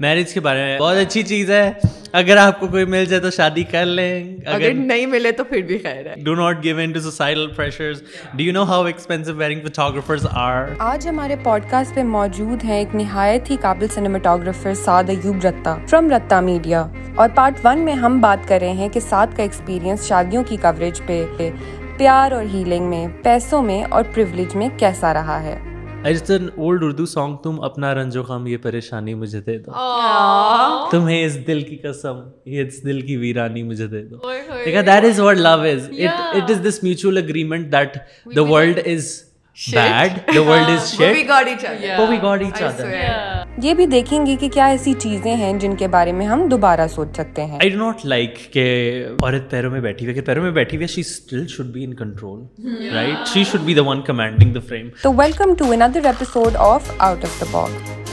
Marriage 0.00 0.32
کے 0.34 0.40
بارے 0.40 0.58
میں 0.58 0.78
بہت 0.78 0.96
اچھی 0.96 1.22
چیز 1.22 1.50
ہے 1.50 1.70
اگر 2.12 2.36
آپ 2.36 2.58
کو 2.60 2.66
کوئی 2.66 2.84
مل 2.84 3.04
جائے 3.04 3.20
تو 3.22 3.30
شادی 3.30 3.62
کر 3.62 3.84
لیں 3.86 4.36
اگر 4.46 4.72
نہیں 4.72 5.06
ملے 5.06 5.32
تو 5.32 5.44
پھر 5.44 5.62
بھی 5.62 5.78
خیر 5.78 6.06
ہے 6.06 6.14
do 6.24 6.34
not 6.34 6.62
give 6.64 6.78
in 6.78 6.92
to 6.92 7.00
societal 7.00 7.46
pressures 7.56 8.02
do 8.34 8.42
you 8.42 8.52
know 8.52 8.62
how 8.62 8.84
expensive 8.84 9.34
wedding 9.34 9.60
photographers 9.60 10.26
are 10.32 10.66
آج 10.78 11.08
ہمارے 11.08 11.36
پوڈ 11.42 11.62
کاسٹ 11.70 11.94
پہ 11.94 12.02
موجود 12.02 12.64
ہیں 12.64 12.78
ایک 12.78 12.94
نہایت 12.94 13.50
ہی 13.50 13.56
قابل 13.60 13.88
cinematographer 13.94 14.74
Saad 14.74 15.10
Ayub 15.10 15.46
Ratta 15.46 15.76
from 15.86 16.10
Ratta 16.10 16.40
media 16.40 16.86
اور 17.14 17.28
پارٹ 17.34 17.64
ون 17.64 17.78
میں 17.78 17.94
ہم 17.94 18.20
بات 18.20 18.48
کر 18.48 18.58
رہے 18.60 18.72
ہیں 18.72 18.88
کہ 18.88 19.00
سعد 19.00 19.36
کا 19.36 19.42
ایکسپیرینس 19.42 20.08
شادیوں 20.08 20.42
کی 20.44 20.56
کوریج 20.56 21.00
پہ 21.06 21.24
پیار 21.98 22.32
اور 22.32 22.44
ہیلنگ 22.52 22.88
میں 22.90 23.06
پیسوں 23.22 23.62
میں 23.62 23.84
اور 23.84 24.04
پریولیج 24.14 24.56
میں 24.56 24.68
کیسا 24.78 25.12
رہا 25.14 25.42
ہے 25.42 25.58
اولڈ 26.04 26.82
اردو 26.82 27.04
سانگ 27.06 27.36
تم 27.36 27.60
اپنا 27.60 27.94
رنج 27.94 28.16
وم 28.18 28.46
یہ 28.46 28.56
پریشانی 28.56 29.14
مجھے 29.14 29.38
مجھے 29.38 29.40
دے 29.40 29.52
دے 29.52 29.62
دو 29.62 29.72
دو 29.72 30.90
تمہیں 30.90 31.24
اس 31.24 31.32
اس 31.32 31.46
دل 31.46 31.52
دل 31.52 31.60
کی 31.62 31.76
کی 31.76 31.88
قسم 31.88 32.20
یہ 32.46 33.16
ویرانی 33.18 33.62
that 33.62 35.04
is 35.04 35.20
is 35.20 35.20
is 35.20 35.88
love 35.90 36.06
it 36.34 36.50
this 36.64 36.82
mutual 36.82 37.16
agreement 37.16 37.72
that 37.72 37.96
the 38.36 38.44
world 38.44 38.80
is 38.84 39.10
یہ 43.62 43.74
بھی 43.74 43.86
دیکھیں 43.86 44.24
گے 44.26 44.34
کہ 44.36 44.48
کیا 44.48 44.66
ایسی 44.66 44.92
چیزیں 44.94 45.34
ہیں 45.34 45.52
جن 45.58 45.76
کے 45.76 45.88
بارے 45.88 46.12
میں 46.12 46.26
ہم 46.26 46.46
دوبارہ 46.48 46.86
سوچ 46.94 47.14
سکتے 47.16 47.44
ہیں 47.44 47.58
آئی 47.60 47.70
ڈو 47.70 47.78
ناٹ 47.78 48.04
لائک 48.04 48.38
کہ 48.52 48.64
عورت 49.08 49.50
پیروں 49.50 49.70
میں 49.70 49.80
بیٹھی 49.80 50.06
ہوئی 50.06 50.20
پیروں 50.20 50.42
میں 50.42 50.50
بیٹھی 50.52 50.76
ہوئی 50.76 50.86
she 50.86 51.00
still 51.00 51.46
should 51.46 51.66
be 51.66 51.84
in 51.84 51.94
control 51.94 52.40
right 52.94 53.28
she 53.28 53.44
should 53.44 53.60
be 53.60 53.74
the 53.74 53.82
one 53.82 54.02
commanding 54.02 54.54
the 54.54 54.60
frame 54.68 54.88
تو 55.02 55.12
welcome 55.14 55.54
to 55.54 55.72
another 55.72 56.06
episode 56.06 56.56
of 56.64 56.90
out 56.98 57.24
of 57.24 57.40
the 57.40 57.46
box 57.52 58.05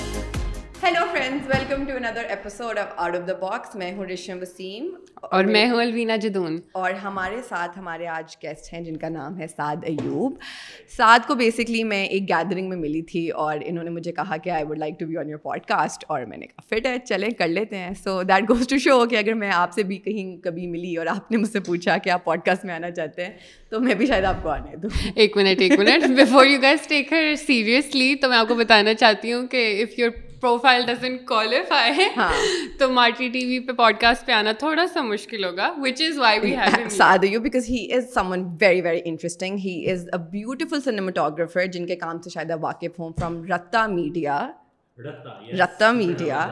friends 1.34 1.48
welcome 1.48 1.84
to 1.86 2.20
episode 2.30 2.77
out 2.77 3.30
box 3.41 3.76
میں 3.76 3.91
ہوں 3.94 4.05
رشم 4.05 4.38
وسیم 4.41 4.90
اور 5.23 5.44
میں 5.44 5.66
ہوں 5.70 5.79
الوینا 5.82 6.16
جدون 6.16 6.57
اور 6.71 6.91
ہمارے 6.93 7.38
ساتھ 7.49 7.77
ہمارے 7.79 8.07
آج 8.07 8.35
گیسٹ 8.43 8.71
ہیں 8.74 8.82
جن 8.82 8.98
کا 8.98 9.10
نام 9.10 9.40
ہے 9.40 9.48
سعد 9.48 9.84
ایوب 9.84 10.35
سعد 10.98 11.27
کو 11.27 11.35
بیسکلی 11.35 11.84
میں 11.84 12.04
ایک 12.05 12.29
گیدرنگ 12.29 12.70
میں 12.70 12.77
ملی 12.77 13.02
تھی 13.02 13.27
اور 13.35 13.57
انہوں 13.62 13.84
نے 13.84 13.90
مجھے 13.90 14.12
کہا 14.12 14.38
کہ 14.38 14.49
I 14.49 14.63
would 14.63 14.77
like 14.77 14.99
to 14.99 15.05
be 15.05 15.18
on 15.18 15.29
your 15.29 15.40
pod 15.40 15.66
cost 15.68 16.05
اور 16.07 16.26
میں 16.26 16.38
نے 16.38 16.48
کہا 16.48 16.62
فٹ 16.70 16.85
ہے 16.85 16.98
چلیں 17.05 17.29
کر 17.29 17.48
لیتے 17.48 17.77
ہیں 17.77 17.93
so 18.04 18.21
that 18.24 18.49
goes 18.49 18.68
to 18.68 18.77
show 18.77 19.05
کہ 19.05 19.16
اگر 19.16 19.34
میں 19.34 19.52
آپ 19.54 19.74
سے 19.74 19.84
بھی 19.84 19.98
کہیں 19.99 20.35
کبھی 20.38 20.68
ملی 20.68 20.96
اور 20.96 21.07
آپ 21.07 21.32
نے 21.32 21.38
مجھ 21.38 21.49
سے 21.49 21.60
پوچھا 21.60 21.98
کہ 21.98 22.10
آپ 22.10 22.24
پوڈ 22.26 22.41
کاسٹ 22.46 22.66
میں 22.66 22.74
آنا 22.74 22.91
چاہتے 22.91 23.26
ہیں 23.26 23.32
تو 23.70 23.79
میں 23.79 23.96
بھی 23.96 24.05
شاید 24.05 24.26
آپ 24.26 24.43
کو 24.43 24.49
آنے 24.49 24.76
دوں 24.76 24.90
ایک 25.16 25.38
منٹ 25.38 25.62
ایک 25.62 25.79
منٹ 25.79 26.10
بفور 26.20 26.46
یو 26.46 26.60
سیریسلی 27.38 28.13
تو 28.16 28.29
میں 28.29 28.38
آپ 28.38 28.48
کو 28.48 28.55
بتانا 28.55 28.93
چاہتی 28.93 29.34
ہوں 29.34 29.48
کہ 29.48 29.66
اف 29.84 30.32
پروفائل 30.43 30.85
کوالیفائی 31.27 32.07
ہاں۔ 32.18 32.32
تو 32.79 32.90
مارٹی 32.91 33.27
ٹی 33.29 33.46
وی 33.46 33.60
پہ 33.60 33.74
پوڈ 33.74 33.99
کاسٹ 33.99 34.26
پہ 34.26 34.32
آنا 34.32 34.52
تھوڑا 34.60 34.85
سا 34.93 35.02
مشکل 35.04 35.46
ہوگا 35.46 35.71
وچ 35.77 36.02
از 36.02 36.18
وائی 36.20 36.52
یو 36.52 36.90
ساد 36.91 37.24
he 37.24 37.85
is 37.93 38.13
some 38.13 38.32
one 38.32 38.48
very 38.62 38.82
very 38.82 39.02
interesting 39.05 39.57
he 39.60 39.76
is 39.91 40.07
a 40.13 40.18
beautiful 40.32 40.82
cinematographer 40.82 41.66
جن 41.74 41.85
کے 41.88 41.96
کام 41.98 42.21
سے 42.21 42.29
شاید 42.29 42.52
واقف 42.62 42.99
ہوں 42.99 43.13
from 43.20 43.43
Ratta 43.46 43.85
media 43.90 44.40
Ratta 45.60 45.91
media 45.91 46.48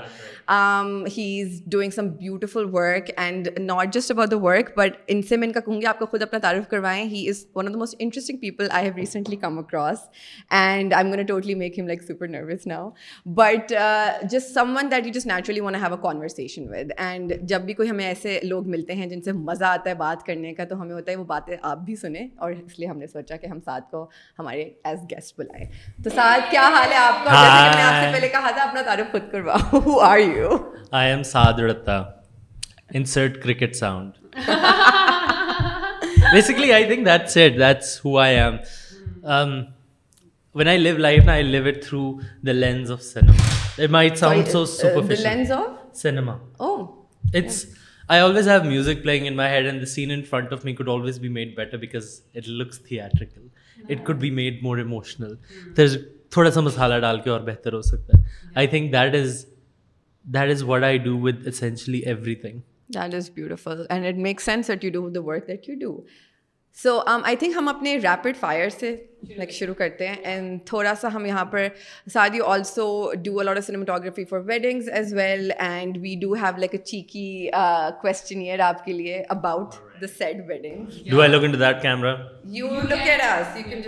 he 1.17 1.41
is 1.41 1.61
doing 1.65 1.91
some 1.91 2.07
beautiful 2.09 2.65
work 2.73 3.09
and 3.17 3.47
not 3.59 3.93
just 3.93 4.11
about 4.11 4.31
the 4.31 4.37
work 4.37 4.69
but 4.77 4.97
ان 5.07 5.21
سے 5.21 5.37
میں 5.37 5.47
ان 5.47 5.53
کا 5.53 5.59
کہوں 5.59 5.79
گی 5.81 5.85
آپ 5.85 5.99
کو 5.99 6.05
خود 6.05 6.21
اپنا 6.21 6.39
تعارف 6.39 6.67
کروائیں 6.67 7.03
he 7.03 7.27
is 7.29 7.45
one 7.55 7.67
of 7.67 7.73
the 7.73 7.79
most 7.79 7.95
interesting 7.99 8.37
people 8.37 8.67
I 8.71 8.85
have 8.85 8.93
recently 8.97 9.35
come 9.35 9.59
across 9.59 10.07
and 10.49 10.93
I 10.93 11.05
am 11.05 11.13
go 11.13 11.21
totally 11.27 11.55
make 11.55 11.79
him 11.79 11.87
like 11.87 12.03
super 12.03 12.27
nervous 12.27 12.67
now 12.67 12.89
but 13.25 13.73
just 14.23 14.53
some 14.53 14.75
one 14.77 14.91
that 14.91 15.07
you 15.07 15.13
just 15.13 15.27
naturally 15.27 15.59
want 15.59 15.75
have 15.75 15.93
a 15.93 16.01
conversation 16.03 16.69
with 16.69 16.91
and 16.97 17.33
جب 17.41 17.61
بھی 17.61 17.73
کوئی 17.73 17.89
ہمیں 17.89 18.05
ایسے 18.05 18.39
لوگ 18.43 18.69
ملتے 18.69 18.93
ہیں 18.93 19.07
جن 19.07 19.21
سے 19.21 19.31
مزہ 19.31 19.65
آتا 19.65 19.89
ہے 19.89 19.95
بات 19.95 20.25
کرنے 20.25 20.53
کا 20.53 20.65
تو 20.65 20.81
ہمیں 20.81 20.93
ہوتا 20.93 21.11
ہے 21.11 21.17
وہ 21.17 21.25
باتیں 21.25 21.55
آپ 21.61 21.77
بھی 21.77 21.95
سنیں 21.95 22.27
اور 22.37 22.51
اس 22.51 22.79
لیے 22.79 22.87
ہم 22.87 22.97
نے 22.97 23.07
سوچا 23.07 23.35
کہ 23.35 23.47
ہم 23.47 23.59
ساتھ 23.65 23.91
کو 23.91 24.07
ہمارے 24.39 24.69
ایز 24.83 24.99
گیسٹ 25.11 25.37
بلائیں 25.37 25.65
تو 26.03 26.09
ساتھ 26.09 26.51
کیا 26.51 26.67
حال 26.73 26.91
ہے 26.91 26.97
آپ 26.97 27.23
کا 27.25 27.31
میں 27.31 27.83
آپ 27.83 28.03
سے 28.03 28.11
پہلے 28.13 28.29
کہا 28.29 28.51
تھا 28.51 28.63
اپنا 28.63 28.81
تعارف 28.81 29.11
خود 29.11 29.31
کرواؤ 29.31 29.79
ہو 29.85 29.99
آر 29.99 30.19
یو 30.19 30.40
آئیڑتا 30.91 32.03
تھوڑا 56.31 56.51
سا 56.51 56.61
مسالہ 56.61 56.99
ڈال 56.99 57.19
کے 57.19 57.29
اور 57.29 57.41
بہتر 57.41 57.73
ہو 57.73 57.81
سکتا 57.81 58.17
ہے 58.17 59.50
that 60.25 60.51
is 60.51 60.63
what 60.63 60.83
I 60.83 60.97
do 60.97 61.17
with 61.21 61.47
essentially 61.47 61.99
every 61.99 62.35
thing 62.35 62.59
that 62.87 63.13
is 63.13 63.29
beautiful 63.35 63.85
and 63.89 64.05
it 64.05 64.15
make 64.15 64.41
sense 64.41 64.67
that 64.67 64.83
you 64.83 64.91
do 64.91 65.09
the 65.09 65.21
work 65.23 65.47
that 65.47 65.69
you 65.69 65.75
do 65.79 66.01
so 66.77 66.99
I 67.23 67.35
think 67.35 67.53
ہم 67.55 67.67
اپنے 67.67 67.95
ریپڈ 67.97 68.37
فائر 68.37 68.69
سے 68.69 68.95
لائک 69.37 69.51
شروع 69.51 69.73
کرتے 69.73 70.07
ہیں 70.07 70.15
اینڈ 70.23 70.59
تھوڑا 70.65 70.93
سا 70.95 71.07
ہم 71.13 71.25
یہاں 71.25 71.45
پر 71.45 71.67
سادی 72.13 72.39
also 72.45 73.11
do 73.23 73.39
a lot 73.39 73.57
of 73.57 73.65
cinematography 73.65 74.25
for 74.25 74.39
weddings 74.45 74.89
as 74.89 75.13
well 75.13 75.51
and 75.57 75.97
we 75.97 76.15
do 76.21 76.33
have 76.33 76.57
like 76.57 76.73
a 76.73 76.77
cheeky 76.77 77.49
question 78.01 78.41
here 78.41 78.59
آپ 78.59 78.85
کے 78.85 78.93
لیے 78.93 79.23
about 79.29 80.01
the 80.01 80.07
set 80.07 80.35
wedding 80.47 80.85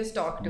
just 0.00 0.16
talk 0.16 0.44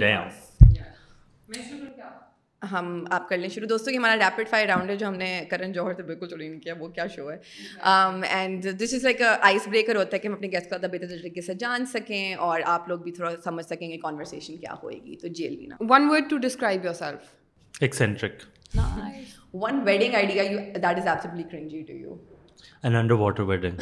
ہم 2.72 3.04
آپ 3.12 3.28
کر 3.30 3.38
لیں 3.38 3.50
شروع 3.50 3.68
دوستوں 3.70 3.92
کہ 3.94 3.98
ہمارا 3.98 4.16
ریپڈ 4.16 4.50
فائر 4.50 4.68
راؤنڈ 4.68 4.90
ہے 4.90 4.96
جو 4.96 5.08
ہم 5.08 5.16
نے 5.16 5.30
کرن 5.50 5.72
جوہر 5.74 5.94
سے 5.94 6.04
بالکل 6.04 6.28
چوری 6.28 6.48
نہیں 6.48 6.60
کیا 6.60 6.74
وہ 6.80 6.88
کیا 6.90 7.06
شو 7.16 7.30
ہے 7.32 7.38
and 8.30 8.68
this 8.80 8.94
is 8.94 9.04
like 9.04 9.22
ice 9.42 9.68
breaker 9.68 9.96
ہوتا 9.96 10.16
ہے 10.16 10.20
کہ 10.20 10.28
ہم 10.28 10.34
اپنے 10.34 10.48
گیسٹ 10.48 10.70
کو 10.70 10.76
زیادہ 10.80 10.92
بہتر 10.92 11.08
طریقے 11.10 11.42
سے 11.42 11.54
جان 11.60 11.86
سکیں 11.86 12.34
اور 12.48 12.62
آپ 12.68 12.90
لوگ 12.90 13.00
بھی 13.00 13.12
تھوڑا 13.12 13.32
سمجھ 13.44 13.66
سکیں 13.66 13.90
گے 13.90 13.98
کانورسیشن 13.98 14.58
کیا 14.58 14.76
ہوئے 14.84 14.98
گی 15.06 15.16
تو 15.16 15.28
جیل 15.30 15.56
بھی 15.56 15.68
نا 15.68 15.76
one 15.90 16.10
word 16.10 16.30
to 16.30 16.38
describe 16.40 16.86
your 16.86 16.94
self 16.94 17.82
eccentric 17.82 18.44
one 19.56 19.82
wedding 19.86 20.16
idea 20.16 20.44
you 20.44 20.60
that 20.60 20.98
is 20.98 21.08
absolutely 21.08 21.44
cringey 21.44 21.82
to 21.82 21.94
you 21.94 22.16
an 22.84 22.96
under 22.96 23.16
water 23.16 23.44
wedding 23.44 23.78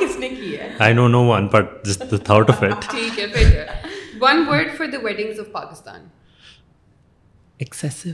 کس 0.00 0.18
نے 0.18 0.28
کی 0.28 0.56
ہے 0.58 0.68
I 0.78 0.94
know 0.94 1.08
no 1.08 1.24
one 1.24 1.46
but 1.46 1.84
just 1.84 2.10
the 2.10 2.16
thought 2.24 2.50
of 2.50 2.62
it 2.62 2.90
ٹھیک 2.90 3.18
ہے 3.18 3.66
one 4.20 4.44
word 4.48 4.76
for 4.78 4.86
the 4.86 4.98
weddings 5.02 5.40
of 5.40 5.52
Pakistan 5.52 6.06
excessive 7.60 8.10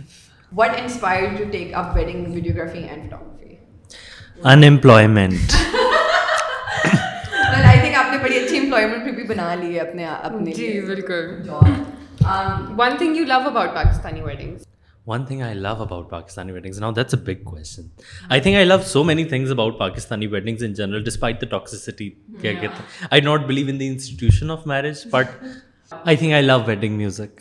what 0.53 0.71
inspire 0.79 1.25
to 1.39 1.45
take 1.53 1.75
up 1.75 1.97
wedding 1.97 2.27
videography 2.35 2.79
and 2.81 3.11
photography 3.11 3.57
unemployment 4.45 5.55
I 7.65 7.79
think 7.81 7.97
آپ 7.97 8.13
نے 8.13 8.19
بڑی 8.23 8.39
اچھی 8.39 8.59
امپلائمنٹ 8.59 9.15
بھی 9.15 9.25
بنا 9.25 9.55
لی 9.55 9.75
ہے 9.75 9.81
اپنے 9.81 10.07
اپنے 10.07 10.53
جی 10.53 10.81
بالکل 10.87 11.29
one 12.79 12.97
thing 12.99 13.17
you 13.17 13.25
love 13.25 13.41
about 13.47 13.75
Pakistani 13.75 14.21
weddings 14.21 14.67
one 15.07 15.25
thing 15.25 15.43
I 15.43 15.55
love 15.57 15.75
about 15.83 16.11
Pakistani 16.11 16.53
weddings 16.53 16.81
now 16.81 16.93
that's 16.93 17.15
a 17.15 17.21
big 17.25 17.43
question 17.45 17.89
I 18.29 18.41
think 18.41 18.57
I 18.57 18.65
love 18.65 18.79
so 18.87 19.05
many 19.05 19.25
things 19.25 19.51
about 19.51 19.79
Pakistani 19.79 20.27
weddings 20.27 20.65
in 20.65 20.75
general 20.75 21.05
despite 21.05 21.41
the 21.41 21.47
toxicity 21.49 22.11
کیا 22.41 22.53
کہتے 22.53 22.67
ہیں 22.67 23.07
I 23.11 23.21
not 23.21 23.47
believe 23.47 23.67
in 23.69 23.81
the 23.81 23.85
institution 23.85 24.51
of 24.51 24.67
marriage 24.67 25.07
but 25.13 25.45
I 26.05 26.17
think 26.17 26.33
I 26.33 26.43
love 26.43 26.59
wedding 26.67 26.97
music 26.97 27.41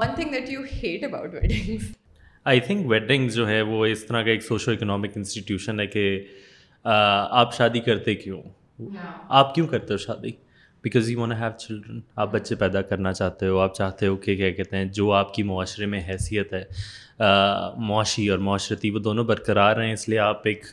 one 0.00 0.14
thing 0.16 0.32
that 0.32 0.50
you 0.50 0.60
hate 0.82 1.04
about 1.04 1.34
weddings 1.34 1.90
I 2.44 2.60
think 2.60 2.86
wedding 2.86 3.28
جو 3.28 3.48
ہے 3.48 3.60
وہ 3.62 3.84
اس 3.86 4.04
طرح 4.04 4.22
کا 4.22 4.30
ایک 4.30 4.42
socio 4.42 4.70
economic 4.70 5.16
institution 5.16 5.80
ہے 5.80 5.86
کہ 5.86 6.04
آپ 6.84 7.54
شادی 7.54 7.80
کرتے 7.80 8.14
کیوں 8.14 8.40
آپ 9.30 9.54
کیوں 9.54 9.66
کرتے 9.66 9.94
ہو 9.94 9.98
شادی 9.98 10.30
because 10.84 11.10
you 11.10 11.20
want 11.20 11.32
have 11.32 11.50
children 11.58 12.00
آپ 12.16 12.32
بچے 12.32 12.54
پیدا 12.54 12.82
کرنا 12.82 13.12
چاہتے 13.12 13.46
ہو 13.46 13.58
آپ 13.58 13.74
چاہتے 13.74 14.06
ہو 14.06 14.16
کہ 14.16 14.36
کیا 14.36 14.50
کہتے 14.50 14.76
ہیں 14.76 14.84
جو 14.84 15.12
آپ 15.12 15.34
کی 15.34 15.42
معاشرے 15.42 15.86
میں 15.86 16.00
حیثیت 16.08 16.52
ہے 16.52 16.64
معاشی 17.78 18.28
اور 18.28 18.38
معاشرتی 18.38 18.90
وہ 18.90 18.98
دونوں 18.98 19.24
برقرار 19.24 19.82
ہیں 19.82 19.92
اس 19.92 20.08
لیے 20.08 20.18
آپ 20.18 20.42
ایک 20.44 20.64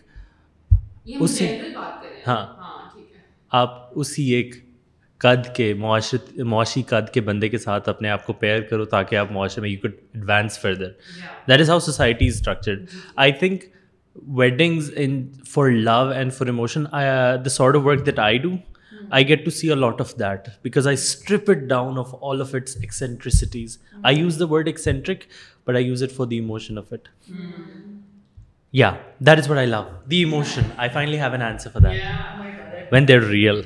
اسی 1.20 1.48
ہاں, 2.28 2.46
ہاں، 2.46 2.88
آپ 3.52 4.00
اسی 4.00 4.24
ایک 4.34 4.56
قد 5.22 5.48
کے 5.56 5.74
معاشرت 5.74 6.38
معاشی 6.48 6.82
قد 6.88 7.10
کے 7.14 7.22
بندے 7.22 7.48
کے 7.50 7.58
ساتھ 7.58 7.90
اپنے 7.90 8.10
آپ 8.10 8.26
کو 8.26 8.34
پیئر 8.34 8.62
کرو 8.62 8.86
تاکہ 8.86 9.16
آپ 9.16 9.32
معاشرے 9.32 9.62
میں 9.62 9.70
you 9.70 9.80
could 9.84 9.94
advance 10.14 10.60
further 10.60 10.92
that 11.48 11.60
is 11.60 11.70
how 11.70 11.80
society 11.80 12.28
structured 12.28 12.86
I 13.16 13.32
think 13.32 13.64
weddings 14.38 14.92
in 14.96 15.26
for 15.48 15.70
love 15.70 16.08
and 16.10 16.34
for 16.34 16.48
emotion 16.48 16.86
of 16.92 17.76
work 17.76 18.06
that 18.06 18.20
I 18.20 18.40
I 19.10 19.24
do 19.24 19.30
get 19.30 19.44
to 19.46 19.52
see 19.52 19.70
a 19.70 19.76
lot 19.76 20.02
of 20.02 20.14
that 20.20 20.48
because 20.64 20.88
I 20.88 20.94
strip 20.94 21.50
it 21.50 21.68
down 21.70 22.00
of 22.00 22.16
all 22.22 22.42
of 22.42 22.56
its 22.56 22.78
eccentricities 22.78 23.78
I 24.04 24.20
use 24.20 24.40
the 24.40 24.46
word 24.50 24.68
eccentric 24.68 25.24
but 25.68 25.76
I 25.76 25.86
use 25.86 26.04
it 26.04 26.12
for 26.12 26.26
the 26.26 26.40
of 26.78 26.94
it 26.94 27.08
یا 28.74 28.92
that 29.20 29.38
is 29.38 29.50
what 29.50 29.58
I 29.58 29.68
love 29.68 29.84
the 30.12 30.24
I 30.78 30.90
finally 30.94 31.20
have 31.22 31.32
an 31.32 31.42
answer 31.42 31.70
for 31.70 31.90
that 31.90 32.94
when 32.94 33.08
they 33.08 33.16
are 33.16 33.22
real 33.22 33.62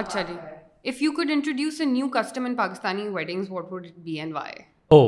اچھا 0.00 0.22
جی 0.22 0.34
if 0.84 1.02
you 1.02 1.12
could 1.12 1.30
introduce 1.30 1.80
a 1.80 1.86
new 1.86 2.08
custom 2.14 2.44
in 2.44 2.54
Pakistani 2.56 3.08
weddings 3.10 3.50
what 3.50 3.72
would 3.72 3.86
it 3.86 3.98
be 4.00 4.18
and 4.20 4.34
why 4.34 4.62
O 4.90 5.00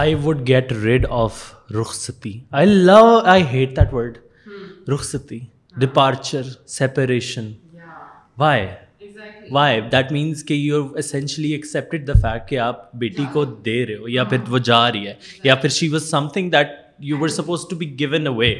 I 0.00 0.14
would 0.24 0.46
get 0.48 0.72
rid 0.74 1.06
of 1.10 1.42
rukhsati 1.74 2.38
I 2.50 2.66
love 2.66 3.04
I 3.24 3.42
hate 3.46 3.76
that 3.76 3.92
word 3.94 4.18
rukhsati 4.88 5.38
departure 5.76 6.48
separation 6.68 7.52
why 8.38 8.66
why 9.50 9.80
that 9.92 10.12
means 10.12 10.44
کہ 10.44 10.54
you 10.54 10.86
essentially 10.96 11.50
accepted 11.52 12.06
the 12.08 12.12
fact 12.12 12.48
کہ 12.48 12.58
آپ 12.60 12.92
بیٹی 12.94 13.24
کو 13.32 13.44
دے 13.66 13.84
رہے 13.86 13.96
ہو 13.96 14.08
یا 14.08 14.24
پھر 14.24 14.38
وہ 14.48 14.58
جا 14.60 14.90
رہی 14.92 15.06
ہے 15.08 15.14
یا 15.44 15.54
پھر 15.54 15.68
she 15.70 15.88
was 15.88 16.08
some 16.10 16.28
thing 16.28 16.50
that 16.50 16.70
you 17.00 17.18
were 17.18 17.28
supposed 17.30 17.66
to 17.70 17.76
be 17.76 17.86
given 17.98 18.26
away 18.26 18.54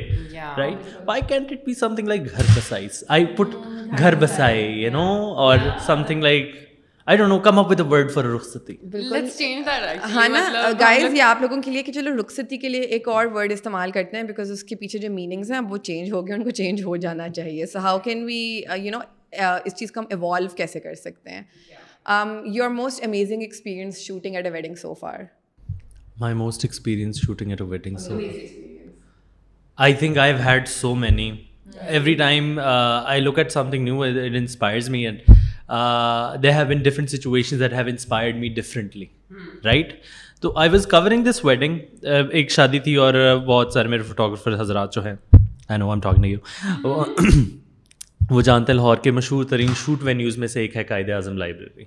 right 0.57 0.87
why 1.07 1.21
can't 1.29 1.53
it 1.53 1.65
be 1.67 1.75
some 1.75 1.95
thing 1.95 2.09
like 2.09 2.25
گھر 2.27 2.55
کا 2.55 2.61
سائز 2.61 3.03
آئی 3.09 3.27
پٹ 3.37 3.55
گھر 3.99 4.15
بسائے 4.15 4.63
یو 4.63 4.91
نو 4.91 5.07
اور 5.37 5.59
ہاں 5.87 7.55
مطلب 10.29 10.81
گائز 10.81 11.15
یہ 11.15 11.23
آپ 11.23 11.41
لوگوں 11.41 11.61
کے 11.63 11.71
لیے 11.71 11.83
کہ 11.83 11.93
چلو 11.93 12.17
رخصتی 12.21 12.57
کے 12.59 12.69
لیے 12.69 12.81
ایک 12.81 13.09
اور 13.09 13.27
ورڈ 13.35 13.53
استعمال 13.53 13.91
کرتے 13.91 14.17
ہیں 14.17 14.25
بیکاز 14.25 14.51
اس 14.51 14.65
کے 14.65 14.77
پیچھے 14.77 14.99
جو 14.99 15.11
میننگس 15.11 15.51
ہیں 15.51 15.61
وہ 15.71 15.77
چینج 15.77 16.13
ہو 16.13 16.27
گئے 16.27 16.35
ان 16.35 16.45
کو 16.45 16.51
چینج 16.51 16.85
ہو 16.85 16.97
جانا 16.97 17.29
چاہیے 17.29 17.67
so 17.67 17.79
how 17.79 17.99
can 17.99 18.25
we 18.25 18.41
you 18.77 18.91
know 18.91 19.01
اس 19.65 19.75
چیز 19.75 19.93
کو 19.93 20.01
ہم 20.01 20.07
ایوالو 20.11 20.57
کیسے 20.57 20.81
کر 20.81 20.95
سکتے 20.95 21.31
ہیں 21.31 21.43
you 22.55 22.71
most 22.71 23.07
amazing 23.07 23.41
experience 23.41 23.99
shooting 23.99 24.37
at 24.37 24.47
a 24.47 24.53
wedding 24.53 24.75
so 24.75 24.95
for 24.95 25.23
my 26.21 26.35
most 26.35 26.65
experience 26.65 27.21
shooting 27.27 27.51
at 27.51 27.61
a 27.61 27.67
wedding 27.67 27.97
so 27.97 28.09
so 28.09 28.17
I 28.19 28.47
I 29.79 29.95
think 29.95 30.19
had 30.19 30.69
many 30.97 31.31
every 31.81 32.15
time 32.15 32.59
I 32.61 33.21
look 33.21 33.39
at 33.39 33.53
some 33.53 33.71
thing 33.71 33.85
new 33.85 34.03
it 34.03 34.37
inspires 34.37 34.89
me 34.89 35.07
and 35.07 35.31
they 36.43 36.53
have 36.53 36.67
been 36.69 36.83
different 36.83 37.11
situation 37.11 37.61
that 37.61 37.73
have 37.73 37.87
inspired 37.87 38.37
me 38.37 38.55
right 39.65 39.93
تو 40.41 40.53
I 40.59 40.71
was 40.71 40.87
covering 40.87 41.25
this 41.25 41.45
wedding 41.45 41.79
ایک 42.31 42.51
شادی 42.51 42.79
تھی 42.79 42.95
اور 42.97 43.15
بہت 43.47 43.73
سارے 43.73 43.89
میرے 43.89 44.03
photographer 44.03 44.61
حضرات 44.61 44.95
جو 44.95 45.05
ہیں 45.05 45.15
I 45.69 45.79
know 45.79 45.91
M 45.91 46.01
talking 46.01 46.25
you 46.25 46.39
وہ 48.31 48.41
جانتے 48.43 48.73
ہیں 48.73 48.77
لاہور 48.77 48.97
کے 48.97 49.11
مشہور 49.11 49.45
ترین 49.45 49.71
شوٹ 49.77 50.03
وینیوز 50.03 50.39
میں 50.39 50.49
سے 50.49 50.61
ایک 50.61 50.77
ہے 50.77 50.85
قائد 50.85 51.11
اعظم 51.11 51.37
لائبریری 51.37 51.88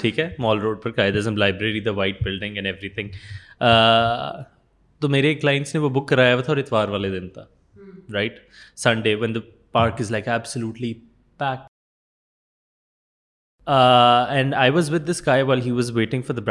ٹھیک 0.00 0.18
ہے 0.18 0.28
مال 0.38 0.58
روڈ 0.58 0.82
پر 0.82 0.92
Quaid 0.92 1.16
Azam 1.16 1.36
library 1.36 1.80
the 1.80 1.90
white 1.90 2.22
building 2.22 2.56
and 2.56 2.66
every 2.66 2.88
thing 2.88 3.08
تو 5.00 5.08
میرے 5.08 5.34
کلائنٹس 5.34 5.74
نے 5.74 5.80
وہ 5.80 5.88
بک 5.88 6.08
کرایا 6.08 6.34
ہوا 6.34 6.42
تھا 6.42 6.52
اور 6.52 6.56
اتوار 6.56 6.88
والے 6.88 7.10
دن 7.10 7.28
تھا 7.28 7.44
right 8.12 8.38
Sunday 8.76 9.14
when 9.14 9.34
the 9.34 9.40
park 9.72 10.00
like 10.10 10.28
waiting 15.90 16.22
for 16.22 16.34
the 16.34 16.40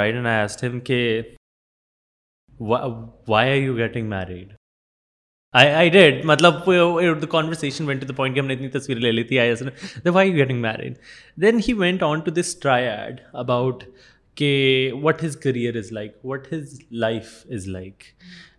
Y 3.27 3.67
getting 3.77 4.15
lay 11.37 11.51
to 12.25 12.31
this 12.31 12.59
try 12.59 12.87
about 13.33 13.83
کہ 14.35 14.91
what 14.93 15.23
his 15.23 15.37
career 15.37 15.75
what 16.23 16.53
his 16.53 16.81
life 16.91 17.47
like 17.67 18.03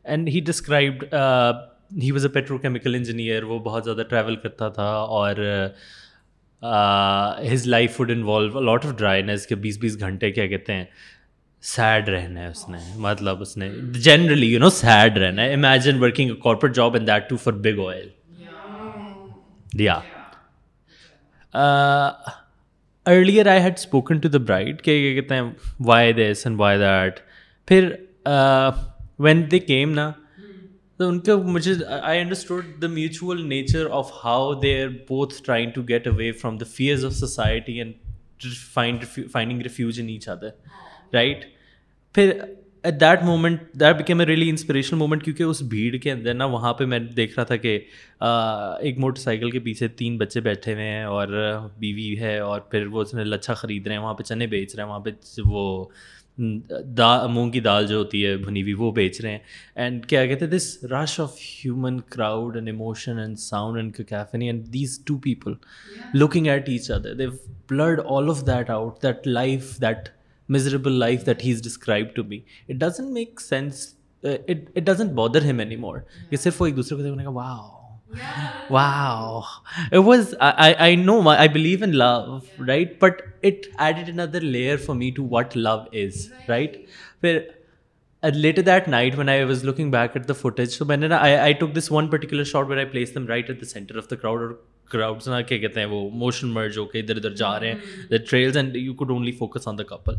and 0.05 0.29
he 0.29 0.41
he 2.03 2.11
was 2.11 2.27
a 2.27 2.33
petro 2.33 2.59
chemical 2.59 2.95
engineer 2.95 3.43
وہ 3.43 3.59
بہت 3.59 3.85
زیادہ 3.85 4.03
travel 4.09 4.37
کرتا 4.37 4.69
تھا 4.69 4.91
اور 5.17 5.37
his 7.53 7.67
life 7.67 8.01
would 8.01 8.11
involve 8.11 8.61
lot 8.61 8.87
of 8.87 8.97
dryness 8.99 9.47
کے 9.47 9.55
بیس 9.55 9.79
بیس 9.79 9.99
گھنٹے 10.01 10.31
کیا 10.33 10.47
کہتے 10.47 10.75
ہیں 10.75 10.85
سیڈ 11.63 12.09
رہنا 12.09 12.41
ہے 12.41 12.47
اس 12.47 12.69
نے 12.69 12.79
مطلب 12.97 13.41
اس 13.41 13.57
نے 13.57 13.69
جنرلی 14.05 14.53
یو 14.53 14.59
نو 14.61 14.69
سیڈ 14.71 15.19
رہنا 15.19 15.43
ہے 15.43 15.55
imagine 15.55 16.03
working 16.03 16.31
a 16.31 16.37
corporate 16.37 16.75
job 16.75 16.97
in 16.97 17.07
that 17.07 17.29
to 17.29 17.37
for 17.37 17.53
big 17.53 17.81
oil 17.89 18.09
دیا 19.79 19.99
earlier 23.07 23.47
I 23.47 23.63
had 23.63 23.79
spoken 23.79 24.19
to 24.19 24.29
the 24.29 24.59
کہ 24.61 24.73
کیا 24.75 25.15
کہتے 25.15 25.35
ہیں 25.35 25.43
why 25.81 26.13
this 26.13 26.47
and 26.47 26.61
why 26.61 26.79
that 26.79 27.21
پھر 27.69 27.93
وین 29.19 29.51
دے 29.51 29.59
کیم 29.59 29.93
نا 29.93 30.11
تو 31.05 31.09
ان 31.09 31.19
کے 31.21 31.35
مجھے 31.35 31.73
I 32.03 32.21
understood 32.21 32.65
the 32.83 32.87
mutual 32.87 33.47
nature 33.49 33.87
of 33.91 34.13
how 34.25 34.53
they 34.55 34.83
are 34.83 34.89
both 34.89 35.35
trying 35.45 35.71
to 35.71 35.83
get 35.83 36.07
away 36.07 36.33
from 36.33 36.57
the 36.57 36.65
fears 36.77 37.05
of 37.05 37.13
society 37.13 37.79
and 37.79 37.93
finding 39.33 39.61
refuge 39.61 40.01
in 40.01 40.09
each 40.09 40.29
other 40.29 40.49
right 41.13 41.45
پھر 42.15 42.33
at 42.85 43.01
that 43.01 43.23
moment 43.23 43.61
that 43.81 43.97
became 43.97 44.21
a 44.21 44.27
really 44.27 44.49
inspirational 44.51 44.99
moment 44.99 45.25
کیونکہ 45.25 45.43
اس 45.43 45.63
بھیڑ 45.63 45.97
کے 45.97 46.13
اندر 46.13 46.35
نا 46.35 46.45
وہاں 46.45 46.75
پہ 46.75 46.85
میں 46.85 46.99
دیکھ 46.99 47.35
رہا 47.37 47.45
تھا 47.45 47.57
کہ 47.57 47.79
ایک 48.81 48.99
موٹر 48.99 49.21
سائیکل 49.21 49.51
کے 49.51 49.59
پیچھے 49.59 49.89
تین 49.89 50.19
بچے 50.19 50.41
بیٹھے 50.41 50.75
ہوئے 50.75 50.85
ہیں 50.85 51.05
اور 51.05 51.29
بیوی 51.79 52.19
ہے 52.19 52.39
اور 52.39 52.61
پھر 52.61 52.87
وہ 52.87 53.03
اس 53.03 53.15
میں 53.15 53.25
لچھا 53.25 53.55
خرید 53.55 53.87
رہے 53.87 53.95
ہیں 53.95 54.03
وہاں 54.03 54.15
پہ 54.15 54.23
چنے 54.23 54.47
بیچ 54.47 54.75
رہے 54.75 54.85
ہیں 54.85 54.91
وہاں 54.91 55.01
پہ 55.01 55.11
وہ 55.47 55.85
دا 56.39 57.27
مونگ 57.27 57.51
کی 57.51 57.61
دال 57.61 57.87
جو 57.87 57.99
ہوتی 57.99 58.25
ہے 58.27 58.37
بھنی 58.37 58.63
ہوئی 58.63 58.73
وہ 58.75 58.91
بیچ 58.93 59.21
رہے 59.21 59.31
ہیں 59.31 59.39
اینڈ 59.75 60.07
کیا 60.07 60.25
کہتے 60.27 60.45
ہیں 60.45 60.53
this 60.53 60.67
rush 60.85 61.19
of 61.21 61.37
human 61.41 62.01
crowd 62.01 62.57
and 62.57 62.69
emotion 62.69 63.19
and 63.19 63.39
sound 63.39 63.77
and 63.77 63.95
and 63.99 64.09
cacophony 64.09 64.53
these 64.73 64.99
two 65.05 65.19
people 65.19 65.53
looking 66.15 66.47
at 66.47 66.69
each 66.69 66.91
other 66.91 67.15
they 67.15 67.27
blood 67.71 68.01
all 68.07 68.31
of 68.31 68.47
that 68.47 68.71
out 68.71 69.03
that 69.03 69.27
life 69.27 69.77
that 69.81 70.09
miserable 70.49 70.93
life 70.93 71.27
that 71.27 71.45
he 71.45 71.53
is 71.53 71.63
describe 71.63 72.15
to 72.15 72.23
be 72.23 72.41
it 72.69 72.75
doesn't 72.77 73.11
make 73.11 73.41
sense 73.41 73.87
it 74.23 74.77
doesn't 74.77 75.13
bother 75.13 75.45
him 75.45 75.59
any 75.59 75.77
more 75.77 75.99
کہ 76.31 76.37
صرف 76.37 76.61
وہ 76.63 76.67
ایک 76.67 76.77
دوسرے 76.77 76.97
کو 76.97 77.03
دیکھنے 77.03 77.25
کا 77.25 77.31
واہ 77.31 77.57
واہ 78.71 79.97
was 79.97 80.35
I 80.41 80.97
know 80.97 81.21
I 81.29 81.49
believe 81.49 81.79
in 81.83 81.97
love 81.97 82.39
right 82.67 82.99
but 83.03 83.23
it 83.43 83.67
added 83.79 84.09
in 84.09 84.21
other 84.21 84.41
layer 84.41 84.77
for 84.77 84.97
me 84.97 85.11
to 85.11 85.27
what 85.31 85.57
love 85.57 85.79
is 85.93 86.27
right 86.49 86.77
پھر 87.21 87.39
later 88.23 88.63
that 88.63 88.89
night 88.89 89.19
when 89.19 89.29
I 89.29 89.45
was 89.45 89.65
looking 89.65 89.91
back 89.91 90.11
at 90.15 90.29
the 90.29 90.33
footage 90.33 90.71
so 90.71 90.85
میں 90.85 90.97
نے 90.97 91.09
took 91.53 91.77
this 91.77 91.93
one 91.93 92.09
particular 92.09 92.45
shot 92.45 92.69
where 92.69 92.77
I 92.77 92.87
placed 92.87 93.15
them 93.15 93.27
right 93.27 93.51
at 93.51 93.61
the 93.61 93.67
centre 93.67 93.97
of 93.97 94.11
the 94.11 94.17
crowd 94.17 94.41
اور 94.43 94.55
crowds 94.91 95.29
کیا 95.49 95.59
کہتے 95.59 95.81
ہیں 95.81 95.87
وہ 95.87 96.09
motion 96.11 96.49
merge 96.49 96.79
ہو 96.79 96.85
کے 96.85 97.01
ادھر 97.01 97.17
ادھر 97.17 97.35
جا 97.35 97.59
رہے 97.61 97.73
ہیں 97.73 98.09
the 98.11 98.17
trails 98.31 98.57
and 98.57 98.77
you 98.77 98.95
could 98.95 99.11
only 99.11 99.33
focus 99.33 99.69
on 99.69 99.79
the 99.79 99.83
Kapil 99.83 100.15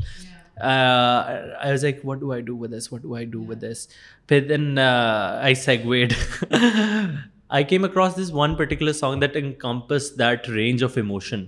دس 3.62 3.88
پھر 4.28 4.40
then 4.40 4.80
I 4.80 5.56
seek 5.56 5.86
Wade 5.86 6.14
I 7.56 7.64
came 7.64 7.84
across 7.84 8.16
this 8.16 8.32
one 8.34 8.56
particular 8.56 8.94
song 8.94 9.22
that 9.22 9.36
encompass 9.38 10.12
that 10.20 10.50
range 10.50 10.84
of 10.84 10.98
emotion 10.98 11.44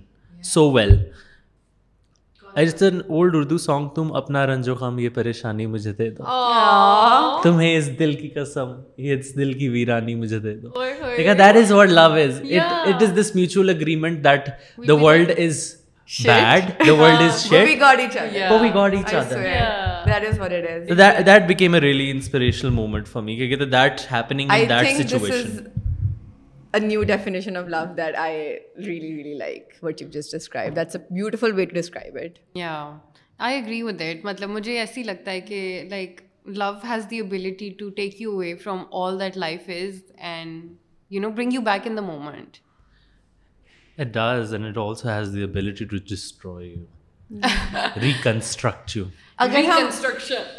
so 0.42 0.70
well 0.72 0.94
as 2.46 2.82
an 2.82 3.00
old 3.08 3.34
Urdu 3.34 3.58
song 3.58 3.88
تم 3.88 4.12
اپنا 4.16 4.46
رنجو 4.46 4.74
خام 4.74 4.98
یہ 4.98 5.08
پریشانی 5.14 5.66
مجھے 5.66 5.92
دے 5.92 6.08
دو 6.10 6.24
تمہیں 7.42 7.76
اس 7.76 7.88
دل 7.98 8.14
کی 8.14 8.28
قسم 8.28 8.72
یہ 8.96 9.16
اس 9.16 9.34
دل 9.36 9.52
کی 9.52 9.68
ویرانی 9.68 10.14
مجھے 10.14 10.38
دے 10.38 10.54
دو 10.54 10.68
دیکھا 11.16 11.32
that 11.32 11.56
is 11.56 11.72
what 11.72 11.88
love 11.90 12.12
is 12.22 12.40
it 12.50 13.02
is 13.02 13.16
this 13.18 13.34
mutual 13.34 13.70
agreement 13.70 14.24
that 14.24 14.48
the 14.88 14.96
world 15.02 15.32
is 15.38 15.64
bad 16.08 16.70
the 16.86 16.92
world 16.92 17.22
is 17.22 17.42
shit 17.42 17.60
but 17.60 18.60
we 18.60 18.70
got 18.74 18.94
each 18.94 19.14
other 19.14 19.42
that 20.06 20.28
is 20.28 20.40
what 20.40 20.52
it 20.52 20.70
is 20.70 20.98
that 20.98 21.26
that 21.26 21.48
became 21.48 21.74
a 21.74 21.80
really 21.80 22.10
inspirational 22.10 22.72
moment 22.72 23.08
for 23.08 23.22
me 23.22 23.36
کیونکہ 23.36 23.64
that 23.66 24.00
happening 24.12 24.50
in 24.50 24.68
that 24.68 24.96
situation 25.02 25.77
مطلب 26.76 28.08
مجھے 34.48 34.78
ایسی 34.78 35.02
لگتا 35.02 35.30
ہے 35.30 35.40
کہ 35.40 35.84
اگر 49.38 49.64
ہم 49.64 49.88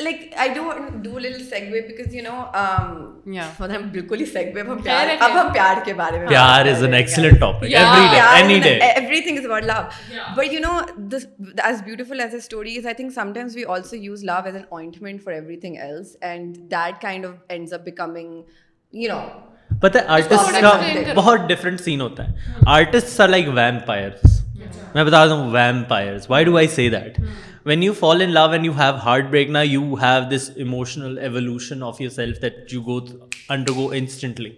like 0.02 0.20
I 0.38 0.50
don't 0.56 0.92
do 1.04 1.20
little 1.20 1.44
segue 1.46 1.82
because 1.82 2.14
you 2.16 2.22
know 2.24 2.36
مطلب 3.26 3.76
ہم 3.76 3.90
بالکل 3.92 4.20
ہی 4.20 4.26
سیگوے 4.26 4.62
اب 4.62 4.72
ہم 4.72 4.82
پیار 4.84 5.10
اب 5.20 5.32
ہم 5.34 5.52
پیار 5.54 5.84
کے 5.86 5.94
بارے 5.94 6.20
میں 6.20 6.28
پیار 6.28 6.66
is 6.66 6.84
an 6.84 6.94
excellent 6.94 7.40
topic 7.40 7.64
every 7.66 8.08
day 8.12 8.22
any 8.22 8.60
day 8.60 8.74
every 8.80 9.22
thing 9.22 9.38
is 9.38 9.46
about 9.46 9.64
love 9.64 9.82
but 10.38 10.54
you 10.54 10.60
know 10.62 10.80
this 11.12 11.26
is 11.64 11.84
beautiful 11.84 12.20
as 12.20 12.36
a 12.36 12.46
story 12.46 12.78
is 12.78 12.86
I 12.86 12.96
think 12.96 13.14
some 13.16 13.34
times 13.34 13.56
we 13.56 13.66
also 13.68 13.96
use 13.98 14.24
love 14.24 14.42
as 14.46 14.56
an 14.56 14.64
ointment 14.64 15.24
for 15.24 15.34
every 15.34 15.58
thing 15.58 15.76
else 15.78 16.16
and 16.22 16.58
that 16.72 17.02
kind 17.02 17.26
of 17.26 17.36
ends 17.48 17.74
up 17.74 17.86
becoming 17.86 18.42
you 18.94 19.14
know 19.14 19.22
پتہ 19.82 19.98
ہے 19.98 20.04
artist 20.10 20.62
کا 20.62 20.78
بہت 21.16 21.50
different 21.50 21.82
scene 21.82 22.02
ہوتا 22.02 22.28
ہے 22.28 22.54
artist 22.70 23.20
are 23.22 23.28
like 23.28 23.48
vampires 23.54 24.39
میں 24.96 25.04
بتا 25.04 25.26
دوں 25.26 25.52
vampires 25.52 26.26
why 26.30 26.46
do 26.46 26.58
I 26.58 26.68
see 26.68 26.90
that 26.90 27.20
when 27.66 27.84
you 27.84 27.94
fall 27.94 28.22
in 28.22 28.32
love 28.32 28.50
and 28.50 28.66
you 28.66 28.72
have 28.72 28.96
heart 29.06 29.30
break 29.30 29.50
نا 29.50 29.62
you 29.62 29.94
have 29.94 30.22
this 30.32 30.50
emotional 30.56 31.18
evolution 31.18 31.84
of 31.84 32.02
your 32.02 32.10
self 32.10 32.42
that 32.42 32.74
you 32.74 32.82
go 32.82 33.00
under 33.50 33.74
go 33.74 33.90
instantly 33.90 34.50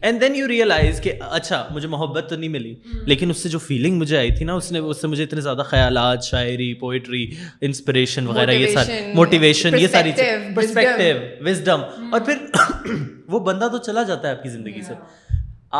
and 0.00 0.20
then 0.20 0.36
you 0.36 0.48
realise 0.48 1.00
کہ 1.00 1.12
اچھا 1.30 1.64
مجھے 1.70 1.88
محبت 1.88 2.26
تو 2.30 2.36
نہیں 2.36 2.48
ملی 2.48 2.74
لیکن 3.06 3.30
اس 3.30 3.42
سے 3.42 3.48
جو 3.48 3.58
فیلنگ 3.58 3.98
مجھے 3.98 4.16
آئی 4.16 4.30
تھی 4.30 4.44
نا 4.44 4.54
اس 4.54 4.70
نے 4.72 4.78
اس 4.78 5.00
سے 5.00 5.06
مجھے 5.06 5.24
اتنے 5.24 5.40
زیادہ 5.40 5.62
خیالات 5.66 6.24
شاعری 6.24 6.72
پوئٹری 6.74 7.26
انسپریشن 7.60 8.26
وغیرہ 8.26 8.50
یہ 8.50 8.74
ساری 8.74 9.00
موٹیویشن 9.14 9.78
یہ 9.78 9.86
ساری 9.86 10.12
چیز 10.16 10.54
پرسپیکٹو 10.56 11.44
وزڈم 11.44 11.82
اور 12.12 12.20
پھر 12.20 12.46
وہ 13.28 13.40
بندہ 13.40 13.68
تو 13.72 13.78
چلا 13.78 14.02
جاتا 14.02 14.28
ہے 14.28 14.32
آپ 14.32 14.42
کی 14.42 14.48
زندگی 14.48 14.82
سے 14.82 14.94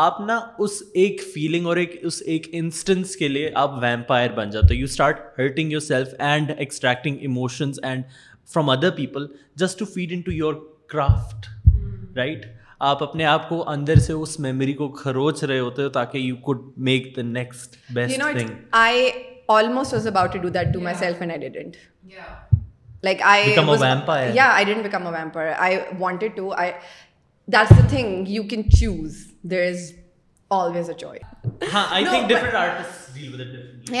آپ 0.00 0.19
نا 0.21 0.39
اس 0.59 0.81
ایک 0.93 1.21
فیلنگ 1.33 1.65
اور 1.67 1.77
ایک 1.77 1.95
اس 2.01 2.21
ایک 2.25 2.47
انسٹنس 2.51 3.15
کے 3.15 3.27
لیے 3.27 3.49
آپ 3.55 3.71
ویمپائر 3.81 4.31
بن 4.35 4.49
جاتے 4.49 4.73
ہو 4.73 4.79
you 4.79 4.85
start 4.85 5.19
hurting 5.39 5.71
your 5.71 5.81
self 5.81 6.13
and 6.19 6.51
extracting 6.57 7.17
emotions 7.21 7.79
and 7.83 8.03
from 8.49 8.69
other 8.69 8.91
people 8.91 9.27
just 9.55 9.79
to 9.79 9.85
feed 9.85 10.11
in 10.11 10.21
to 10.21 10.31
your 10.31 10.53
craft 10.89 11.47
right 12.17 12.45
آپ 12.81 13.03
اپنے 13.03 13.25
آپ 13.25 13.47
کو 13.49 13.63
اندر 13.69 13.99
سے 13.99 14.13
اس 14.13 14.39
میموری 14.39 14.73
کو 14.73 14.87
کھروچ 14.93 15.43
رہے 15.43 15.59
ہوتے 15.59 15.83
ہو 15.83 15.89
تاکہ 15.89 16.17
you 16.17 16.35
could 16.41 16.61
make 16.79 17.15
the 17.15 17.21
next 17.23 17.75
best 17.89 18.21
thing 18.31 18.49
I 18.71 19.09
almost 19.49 19.93
was 19.93 20.07
about 20.07 20.33
to 20.33 20.39
do 20.39 20.49
that 20.49 20.73
to 20.73 20.79
my 20.79 20.95
self 20.95 21.21
and 21.21 21.31
I 21.31 21.41
didn't 21.41 21.75
like 23.03 23.21
I 23.25 23.45
become 23.45 23.69
a 23.69 23.75
vampire 23.81 24.33
یا 24.35 24.49
I 24.53 24.65
didn't 24.65 24.85
become 24.85 25.07
a 25.07 25.11
vampire 25.11 25.51
I 25.57 25.77
wanted 25.99 26.35
to 26.35 26.51
I 26.53 26.71
that's 27.47 27.77
the 27.77 27.87
thing 27.89 28.27
you 28.29 28.43
can 28.43 28.69
choose 28.71 29.23
there 29.49 29.67
is 29.69 29.91
always 30.49 30.89
a 30.89 30.95
choice 30.95 31.73
ہاں 31.73 31.85
اپنے 33.13 33.91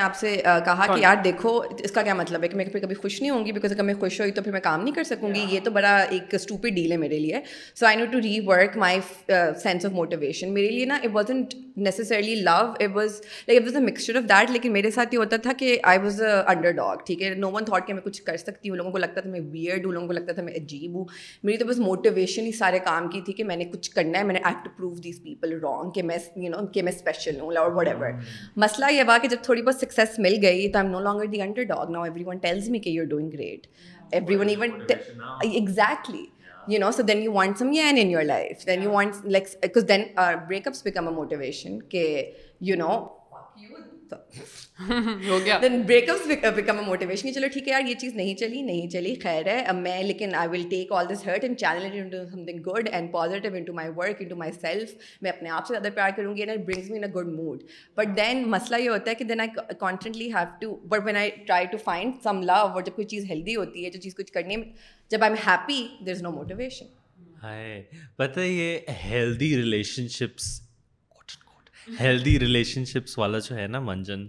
آپ 0.00 0.16
سے 0.16 0.42
یار 0.96 1.16
دیکھو 1.24 1.62
اس 1.78 1.90
کا 1.90 2.02
کیا 2.02 2.14
مطلب 2.14 2.44
ہوں 3.30 3.46
گی 3.46 3.52
میں 3.82 3.94
خوش 3.94 4.20
ہوئی 4.20 4.32
تو 4.32 4.42
پھر 4.42 4.52
میں 4.52 4.60
کام 4.60 4.82
نہیں 4.82 4.94
کر 4.94 5.04
سکوں 5.04 5.34
گی 5.34 5.46
یہ 5.48 5.60
تو 5.64 5.70
بڑا 5.70 5.96
ایک 5.96 6.34
اسٹوپیٹ 6.34 6.74
ڈیل 6.74 6.92
ہے 6.92 6.96
میرے 6.96 7.18
لیے 7.18 7.40
so 7.74 7.86
no 7.96 8.04
to 8.12 8.20
re 8.20 8.38
work 8.46 8.76
my 8.76 9.00
sense 9.62 9.84
of 9.86 9.92
motivation 9.92 10.52
میرے 10.54 10.70
لیے 10.70 10.84
نا 10.84 10.94
اٹ 10.94 11.10
واز 11.12 11.30
اینٹ 11.30 11.54
necessarily 11.76 12.34
love 12.34 12.50
it 12.50 12.90
was 12.94 13.20
like 13.48 13.58
it 13.58 13.64
was 13.64 13.76
a 13.76 13.82
mixture 13.82 14.16
of 14.16 14.28
that 14.28 14.50
لیکن 14.50 14.72
میرے 14.72 14.90
ساتھ 14.90 15.14
یہ 15.14 15.18
ہوتا 15.18 15.36
تھا 15.36 15.52
کہ 15.58 15.76
I 15.82 15.98
was 15.98 16.20
a 16.22 16.30
under 16.46 16.70
dog 16.72 17.04
ٹھیک 17.06 17.22
ہے 17.22 17.34
نو 17.34 17.50
ون 17.50 17.64
تھاٹ 17.64 17.86
کہ 17.86 17.94
میں 17.94 18.02
کچھ 18.02 18.22
کر 18.22 18.36
سکتی 18.36 18.70
ہوں 18.70 18.76
لوگوں 18.76 18.90
کو 18.90 18.98
لگتا 18.98 19.20
تھا 19.20 19.30
میں 19.30 19.40
ویئرڈ 19.42 19.84
ہوں 19.84 19.92
لوگوں 19.92 20.06
کو 20.06 20.12
لگتا 20.12 20.32
تھا 20.32 20.42
میں 20.42 20.52
عجیب 20.54 20.94
ہوں 20.94 21.04
میری 21.44 21.56
تو 21.56 21.66
بس 21.66 21.78
موٹیویشن 21.78 22.46
ہی 22.46 22.52
سارے 22.52 22.78
کام 22.78 23.08
کی 23.08 23.20
تھی 23.20 23.32
کہ 23.32 23.44
میں 23.44 23.56
نے 23.56 23.64
کچھ 23.64 23.90
کرنا 23.90 24.18
ہے 24.18 24.24
میں 24.24 24.34
نے 24.34 24.40
I 24.42 24.54
to 24.64 24.70
prove 24.76 24.94
these 25.04 25.22
people 25.22 25.58
wrong 25.62 25.90
کہ 25.90 26.02
میں 26.02 26.18
یو 26.36 26.50
نو 26.50 26.66
کہ 26.66 26.82
میں 26.82 26.92
اسپیشل 26.92 27.40
ہوں 27.40 27.56
اور 27.56 27.70
وٹ 27.72 27.88
ایور 27.88 28.12
مسئلہ 28.56 28.92
یہ 28.92 29.02
ہوا 29.02 29.18
کہ 29.18 29.28
جب 29.28 29.42
تھوڑی 29.42 29.62
بہت 29.62 29.76
سکسیس 29.76 30.18
مل 30.18 30.38
گئی 30.42 30.68
تو 30.68 30.78
I 30.78 30.86
am 30.86 30.92
no 30.92 31.00
longer 31.00 31.26
the 31.26 31.42
under 31.42 31.62
dog 31.64 31.90
now 31.90 32.02
every 32.02 32.24
one 32.24 32.38
tells 32.38 32.68
me 32.68 32.78
کہ 32.78 32.90
you 32.90 33.04
doing 33.04 33.30
great 33.32 33.66
every 34.12 34.36
one 34.36 34.48
even 34.48 34.70
exactly 35.42 36.24
You 36.66 36.78
know, 36.78 36.90
so 36.90 37.02
then 37.02 37.22
you 37.22 37.30
want 37.30 37.58
some 37.58 37.72
yen 37.72 37.98
in 37.98 38.10
your 38.10 38.24
life. 38.24 38.64
Then 38.64 38.80
you 38.82 38.90
want, 38.90 39.28
like, 39.28 39.48
because 39.60 39.84
then 39.84 40.10
uh, 40.16 40.36
breakups 40.50 40.82
become 40.82 41.06
a 41.06 41.12
motivation. 41.12 41.82
Okay, 41.84 42.34
you 42.58 42.76
know, 42.76 43.22
fuck 43.30 43.52
you. 43.56 43.76
ہو 44.78 45.38
گیا 45.44 45.58
then 45.62 45.80
break 45.82 46.08
up 46.10 46.54
became 46.54 46.78
a 46.78 46.84
motivation 46.84 47.32
چلو 47.34 47.46
ٹھیک 47.52 47.68
ہے 47.68 47.72
یار 47.72 47.82
یہ 47.88 47.94
چیز 47.94 48.14
نہیں 48.14 48.34
چلی 48.34 48.62
نہیں 48.62 48.88
چلی 48.90 49.14
خیر 49.22 49.46
ہے 49.46 49.58
اب 49.62 49.76
میں 49.76 50.02
لیکن 50.02 50.34
I 50.34 50.48
will 50.48 50.62
take 50.70 50.92
all 50.92 51.08
this 51.10 51.24
hurt 51.26 51.44
and 51.44 51.58
channel 51.58 51.84
it 51.84 51.92
into 51.94 52.24
some 52.30 52.44
thing 52.44 52.62
good 52.62 52.88
and 52.92 53.12
positive 53.12 53.54
into 53.54 53.72
my 53.72 53.90
work 53.96 54.20
into 54.20 54.36
my 54.36 54.52
self 54.52 54.94
میں 55.22 55.30
اپنے 55.30 55.50
آپ 55.50 55.66
سے 55.66 55.74
زیادہ 55.74 55.94
پیار 55.94 56.10
کروں 56.16 56.36
گی 56.36 56.42
and 56.42 56.52
it 56.52 56.64
brings 56.66 56.90
me 56.90 56.98
in 56.98 57.04
a 57.04 57.10
good 57.10 57.28
mood 57.34 57.62
but 57.96 58.16
then 58.16 58.42
مسئلہ 58.50 58.80
یہ 58.82 58.88
ہوتا 58.88 59.10
ہے 59.10 59.14
کہ 59.14 59.24
then 59.24 59.40
I 59.40 59.74
constantly 59.78 60.28
have 60.28 60.44
to 60.60 60.74
but 60.88 61.04
when 61.04 61.16
I 61.16 61.30
try 61.46 61.66
to 61.66 61.78
find 61.84 62.14
some 62.22 62.42
love 62.42 62.60
اور 62.64 62.82
جب 62.82 62.96
کوئی 62.96 63.06
چیز 63.06 63.30
ہیلدی 63.30 63.56
ہوتی 63.56 63.84
ہے 63.84 63.90
جو 63.90 64.00
چیز 64.00 64.14
کچھ 64.14 64.32
کرنے 64.32 64.56
میں 64.56 64.66
جب 65.10 65.22
I 65.22 65.32
am 65.32 65.48
happy 65.48 65.86
there 66.06 66.14
is 66.14 66.22
no 66.22 66.30
motivation 66.32 66.92
پتہ 68.18 68.40
یہ 68.40 68.78
healthy 69.04 69.56
relation 69.56 70.08
ships 70.08 70.60
healthy 71.88 72.38
relation 72.40 72.84
ships 72.84 73.18
والا 73.18 73.38
جو 73.38 73.56
ہے 73.56 73.66
نا 73.66 73.80
منجن 73.80 74.26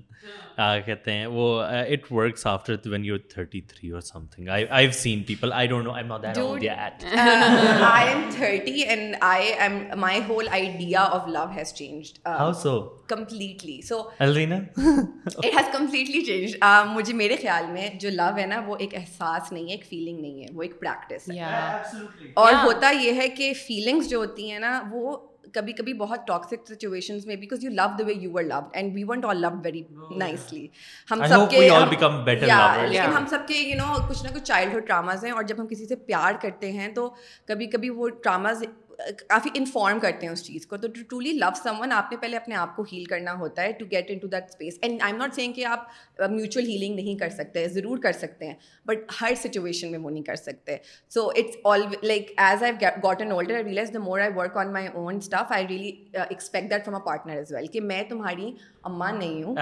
کہتے 0.85 1.11
ہیں 1.11 1.25
وہ 1.27 1.47
it 1.61 2.11
works 2.11 2.45
after 2.47 2.75
when 2.85 3.05
you 3.05 3.17
thirty 3.29 3.61
three 3.61 3.89
اور 3.89 4.01
some 4.01 4.25
thing 4.25 4.49
I 4.49 4.91
seen 4.91 5.21
people 5.23 5.53
I 5.53 5.67
don't 5.67 5.85
know 5.85 5.91
I 5.91 6.03
know 6.05 6.17
that 6.57 7.03
I 7.83 8.07
am 8.07 8.21
thirty 8.31 8.81
and 8.83 9.15
I 9.21 9.47
am 9.47 9.77
my 9.97 10.19
whole 10.29 10.47
idea 10.51 11.03
of 11.11 11.27
love 11.27 11.45
has 11.55 11.73
changed 11.73 12.19
how 12.27 12.51
so 12.53 12.79
completely 13.07 13.81
so 13.81 14.01
الرینا 14.19 14.55
it 14.77 15.45
has 15.45 15.71
completely 15.71 16.21
change 16.21 16.55
مجھے 16.87 17.13
میرے 17.13 17.35
خیال 17.41 17.71
میں 17.71 17.89
جو 17.99 18.09
لو 18.09 18.29
ہے 18.37 18.45
نا 18.45 18.59
وہ 18.67 18.75
ایک 18.79 18.95
احساس 18.95 19.51
نہیں 19.51 19.65
ہے 19.65 19.71
ایک 19.71 19.85
فیلنگ 19.85 20.19
نہیں 20.21 20.41
ہے 20.41 20.47
وہ 20.53 20.63
ایک 20.63 20.79
پریکٹس 20.79 21.29
ہے 21.29 22.33
اور 22.33 22.53
ہوتا 22.63 22.89
یہ 22.89 23.21
ہے 23.21 23.29
کہ 23.29 23.53
فیلنگس 23.67 24.09
جو 24.09 24.17
ہوتی 24.17 24.51
ہیں 24.51 24.59
نا 24.59 24.81
وہ 24.91 25.15
کبھی 25.55 25.73
کبھی 25.73 25.93
بہت 25.93 26.27
ٹاکسک 26.27 26.67
سچویشن 26.67 27.17
میں 27.25 27.35
because 27.35 27.63
you 27.63 27.71
love 27.71 27.87
the 27.99 28.05
way 28.05 28.13
you 28.13 28.37
are 28.37 28.43
loved 28.43 28.63
and 28.73 28.93
we 28.95 29.03
want 29.03 29.25
all 29.25 29.41
love 29.41 29.49
very 29.63 29.83
nicely 30.17 30.67
ہم 31.11 31.25
سب 31.29 31.49
کے 31.49 31.59
لیکن 31.59 33.15
ہم 33.15 33.25
سب 33.29 33.47
کے 33.47 33.59
یو 33.59 33.77
نو 33.77 33.93
کچھ 34.09 34.23
نہ 34.23 34.35
کچھ 34.35 34.43
چائلڈ 34.43 34.73
ہوڈ 34.73 34.87
ٹراماز 34.87 35.25
ہیں 35.25 35.31
اور 35.31 35.43
جب 35.43 35.61
ہم 35.61 35.67
کسی 35.67 35.85
سے 35.85 35.95
پیار 36.05 36.41
کرتے 36.41 36.71
ہیں 36.71 36.87
تو 36.87 37.09
کبھی 37.47 37.65
کبھی 37.67 37.89
وہ 37.89 38.09
ٹراماز 38.09 38.63
کافی 38.99 39.49
انفارم 39.53 39.99
کرتے 39.99 40.25
ہیں 40.25 40.33
اس 40.33 40.43
چیز 40.43 40.65
کو 40.67 40.77
تو 40.77 40.87
to 40.87 41.01
truly 41.09 41.31
love 41.33 41.49
some 41.63 41.79
one 41.79 41.91
آپ 41.91 42.11
نے 42.11 42.17
پہلے 42.17 42.37
اپنے 42.37 42.55
آپ 42.55 42.75
کو 42.75 42.83
ہیل 42.91 43.03
کرنا 43.03 43.33
ہوتا 43.33 43.61
ہے 43.61 43.71
to 43.71 43.85
get 43.91 44.11
in 44.11 44.17
to 44.17 44.27
that 44.27 44.43
space 44.43 44.77
and 44.81 45.01
I 45.01 45.13
am 45.13 45.21
not 45.21 45.35
seeing 45.35 45.53
کہ 45.53 45.65
آپ 45.65 45.87
میوچل 46.19 46.67
ہیلنگ 46.67 46.95
نہیں 46.95 47.17
کر 47.17 47.29
سکتے 47.29 47.67
ضرور 47.67 47.97
کر 47.97 48.11
سکتے 48.11 48.47
ہیں 48.47 48.53
بٹ 48.85 49.11
ہر 49.21 49.33
سچویشن 49.35 49.91
میں 49.91 49.99
وہ 49.99 50.09
نہیں 50.09 50.23
کر 50.23 50.35
سکتے 50.35 50.77
so 51.11 51.27
it's 51.27 51.57
all 51.63 51.83
like 52.03 52.31
as 52.37 52.63
I 52.63 52.73
got 53.03 53.21
older 53.21 53.55
I 53.55 53.77
I 53.77 53.91
the 53.93 53.99
more 53.99 54.19
work 54.35 54.57
on 54.57 54.73
my 54.73 54.87
own 54.93 55.17
stuff 55.17 55.51
I 55.51 55.67
really 55.67 55.91
expect 56.13 56.69
that 56.69 56.85
from 56.85 56.95
a 56.95 57.05
partner 57.05 57.41
well 57.49 57.67
کہ 57.67 57.81
میں 57.81 58.01
تمہاری 58.09 58.51
اماں 58.83 59.11
نہیں 59.11 59.43
ہوں 59.43 59.55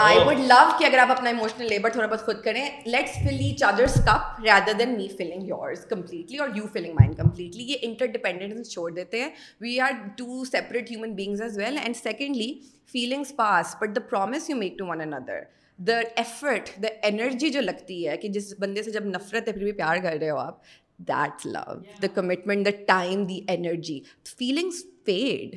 آئی 0.00 0.18
وڈ 0.26 0.38
لو 0.48 0.62
کہ 0.78 0.84
اگر 0.84 0.98
آپ 0.98 1.10
اپنا 1.10 1.30
اموشنل 1.30 1.68
لیبر 1.68 1.90
تھوڑا 1.90 2.06
بہت 2.06 2.24
خود 2.26 2.42
کریں 2.44 2.64
let's 2.86 3.14
fill 3.18 3.40
each 3.40 3.62
others 3.62 3.94
cup 4.06 4.40
rather 4.40 4.78
then 4.78 4.96
me 4.96 5.08
filling 5.08 5.48
yours 5.48 5.84
completely 5.86 6.38
اور 6.38 6.48
یو 6.54 6.66
فلنگ 6.72 6.94
مائنڈ 6.94 7.16
کمپلیٹلی 7.16 7.64
یہ 7.64 7.76
انٹر 7.82 8.06
ڈیپینڈ 8.08 8.39
اسٹینڈرڈ 8.40 8.66
چھوڑ 8.66 8.90
دیتے 8.90 9.20
ہیں 9.20 9.30
we 9.60 9.78
are 9.80 9.92
two 10.16 10.44
separate 10.44 10.90
human 10.90 11.14
beings 11.14 11.42
as 11.42 11.58
well 11.58 11.78
and 11.78 11.96
secondly 11.96 12.52
feelings 12.92 13.34
pass 13.36 13.74
but 13.80 13.96
the 13.96 14.00
promise 14.10 14.50
you 14.50 14.56
make 14.56 14.78
to 14.78 14.86
one 14.86 15.00
N 15.00 15.14
other 15.14 15.40
the 15.78 15.98
effort 16.16 16.70
the 16.82 16.88
energy 17.02 17.50
جو 17.50 17.60
لگتی 17.60 18.06
ہے 18.08 18.16
کہ 18.16 18.28
جس 18.28 18.52
بندے 18.58 18.82
سے 18.82 18.90
جب 18.90 19.06
نفرت 19.06 19.48
ہے 19.48 19.52
پھر 19.52 19.62
بھی 19.62 19.72
پیار 19.72 19.96
کر 20.02 20.16
رہے 20.20 20.30
ہو 20.30 20.38
آپ 20.38 20.58
that's 21.08 21.46
love 21.46 21.80
the 22.02 22.06
commitment 22.14 22.66
the 22.66 22.70
time 22.86 23.24
the 23.24 23.40
energy 23.48 24.00
feelings 24.28 24.84
feed 25.06 25.56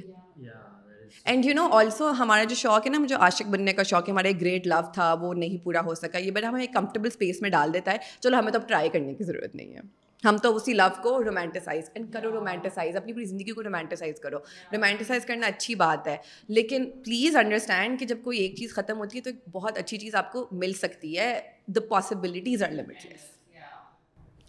and 1.25 1.45
you 1.45 1.53
know 1.53 1.67
also 1.71 2.09
ہمارا 2.19 2.43
جو 2.43 2.55
شوق 2.55 2.85
ہے 2.85 2.91
نا 2.91 2.99
مجھے 2.99 3.15
عاشق 3.15 3.47
بننے 3.47 3.73
کا 3.73 3.83
شوق 3.83 4.07
ہے 4.07 4.11
ہمارا 4.11 4.27
ایک 4.27 4.39
گریٹ 4.41 4.67
لو 4.67 4.79
تھا 4.93 5.13
وہ 5.13 5.33
نہیں 5.33 5.63
پورا 5.63 5.81
ہو 5.81 5.93
سکا 5.95 6.17
یہ 6.17 6.31
بٹ 6.31 6.43
ہمیں 6.43 6.61
ایک 6.61 6.73
کمفرٹیبل 6.73 7.07
اسپیس 7.07 7.41
میں 7.41 7.49
ڈال 7.49 7.73
دیتا 7.73 7.91
ہے 7.91 7.97
چلو 8.19 8.39
ہمیں 8.39 8.51
تو 8.51 8.59
اب 8.59 8.67
ٹرائی 8.67 8.89
کرنے 8.89 9.13
کی 9.13 9.23
ضرورت 9.23 9.55
نہیں 9.55 9.73
ہے 9.73 9.81
ہم 10.23 10.37
تو 10.37 10.55
اسی 10.55 10.73
لو 10.73 10.87
کو 11.03 11.23
رومانٹیسائز 11.23 11.89
اینڈ 11.93 12.11
کرو 12.13 12.31
رومانٹیسائز 12.31 12.95
اپنی 12.95 13.13
پوری 13.13 13.25
زندگی 13.25 13.51
کو 13.51 13.63
رومانٹیسائز 13.63 14.19
کرو 14.19 14.37
رومانٹیسائز 14.71 15.25
کرنا 15.25 15.47
اچھی 15.47 15.75
بات 15.75 16.07
ہے 16.07 16.17
لیکن 16.49 16.89
پلیز 17.05 17.35
انڈرسٹینڈ 17.35 17.99
کہ 17.99 18.05
جب 18.05 18.23
کوئی 18.23 18.39
ایک 18.39 18.55
چیز 18.55 18.73
ختم 18.73 18.97
ہوتی 18.97 19.17
ہے 19.17 19.23
تو 19.23 19.29
ایک 19.29 19.39
بہت 19.51 19.77
اچھی 19.77 19.97
چیز 19.97 20.15
آپ 20.15 20.31
کو 20.31 20.47
مل 20.51 20.73
سکتی 20.73 21.17
ہے 21.19 21.39
دا 21.67 21.87
پاسبلٹیز 21.89 22.63
آر 22.63 22.71
لمٹ 22.71 23.05
لیس 23.05 23.32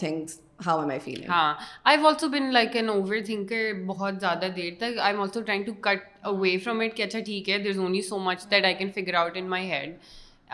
بہت 3.87 4.15
زیادہ 4.21 4.47
دیر 4.57 4.73
تک 4.79 4.99
اوے 6.23 6.57
فروم 6.59 6.81
اٹھا 6.81 7.19
ٹھیک 7.21 7.49
ہے 7.49 7.73
سو 8.03 8.19
مچ 8.19 8.51
دئی 8.51 8.91
فیگر 8.95 9.15
آؤٹ 9.15 9.37
ہیڈ 9.37 9.97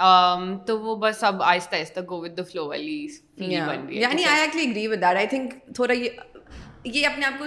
Um, 0.00 0.59
تو 0.67 0.79
وہ 0.81 0.95
بس 0.97 1.23
اب 1.25 1.43
آہستہ 1.43 1.77
آہستہ 1.77 2.01
گو 2.09 2.21
ود 2.21 2.37
دا 2.39 2.43
فلو 2.43 2.67
والی 2.69 3.07
یعنی 3.37 4.25
I 4.25 4.41
actually 4.41 4.71
agree 4.71 4.87
with 4.87 5.01
that 5.01 5.17
I 5.17 5.27
think 5.27 5.55
تھوڑا 5.75 5.95
یہ 5.95 6.09
یہ 6.85 7.07
اپنے 7.07 7.27
آپ 7.27 7.39
کو 7.39 7.45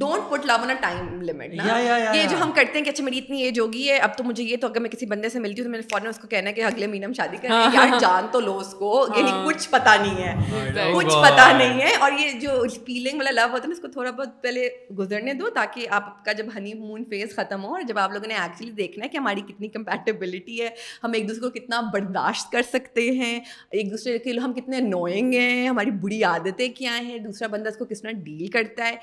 don't 0.00 0.30
put 0.30 0.46
love 0.46 0.54
N 0.68 0.76
time 0.80 1.22
limit 1.22 1.52
یہ 2.14 2.24
جو 2.30 2.36
ہم 2.40 2.50
کرتے 2.52 2.78
ہیں 2.78 2.84
کہ 2.84 2.90
اچھا 2.90 3.04
میری 3.04 3.18
اتنی 3.18 3.42
ایج 3.42 3.60
ہوگی 3.60 3.88
ہے 3.88 3.96
اب 3.96 4.16
تو 4.18 4.24
مجھے 4.24 4.44
یہ 4.44 4.56
تو 4.56 4.66
اگر 4.66 4.80
میں 4.80 4.90
کسی 4.90 5.06
بندے 5.06 5.28
سے 5.28 5.38
ملتی 5.38 5.60
ہوں 5.60 5.64
تو 5.64 5.70
میں 5.70 5.78
نے 5.78 5.86
فوراً 5.90 6.06
اس 6.06 6.18
کو 6.18 6.28
کہنا 6.28 6.48
ہے 6.48 6.54
کہ 6.54 6.64
اگلے 6.64 6.86
مہینے 6.86 7.06
ہم 7.06 7.12
شادی 7.12 7.36
کریں 7.36 7.98
جان 8.00 8.26
تو 8.32 8.40
لو 8.40 8.58
اس 8.58 8.74
کو 8.74 9.06
یعنی 9.16 9.30
کچھ 9.46 9.68
پتا 9.70 9.94
نہیں 9.96 10.22
ہے 10.22 10.92
کچھ 10.94 11.14
پتا 11.22 11.50
نہیں 11.58 11.80
ہے 11.80 11.94
اور 12.00 12.12
یہ 12.18 12.38
جو 12.40 12.62
فیلنگ 12.86 13.18
والا 13.18 13.30
لو 13.30 13.46
ہوتا 13.50 13.66
ہے 13.66 13.72
اس 13.72 13.80
کو 13.80 13.88
تھوڑا 13.88 14.10
بہت 14.10 14.42
پہلے 14.42 14.68
گزرنے 14.98 15.32
دو 15.32 15.50
تاکہ 15.50 15.86
آپ 15.90 16.24
کا 16.24 16.32
جب 16.32 16.46
ہنی 16.56 16.74
مون 16.74 17.04
فیز 17.04 17.34
ختم 17.36 17.64
ہو 17.64 17.72
اور 17.74 17.82
جب 17.82 17.98
آپ 17.98 18.12
لوگوں 18.12 18.28
نے 18.28 18.34
ایکچولی 18.34 18.70
دیکھنا 18.72 19.04
ہے 19.04 19.08
کہ 19.08 19.16
ہماری 19.16 19.40
کتنی 19.40 19.68
کمپیٹیبلٹی 19.68 20.60
ہے 20.62 20.68
ہم 21.04 21.12
ایک 21.14 21.28
دوسرے 21.28 21.40
کو 21.40 21.50
کتنا 21.50 21.80
برداشت 21.92 22.52
کر 22.52 22.62
سکتے 22.62 23.10
ہیں 23.10 23.40
ایک 23.70 23.90
دوسرے 23.90 24.18
کے 24.18 24.38
ہم 24.38 24.52
کتنے 24.52 24.80
نوئنگ 24.80 25.32
ہیں 25.32 25.68
ہماری 25.68 25.90
بری 25.90 26.22
عادتیں 26.24 26.68
کیا 26.68 26.98
ہیں 26.98 27.18
دوسرا 27.18 27.48
بندہ 27.48 27.68
اس 27.68 27.76
کو 27.76 27.84
کس 27.84 28.02
طرح 28.02 28.10
ڈیل 28.10 28.46
کرتا 28.46 28.88
ہے 28.88 28.96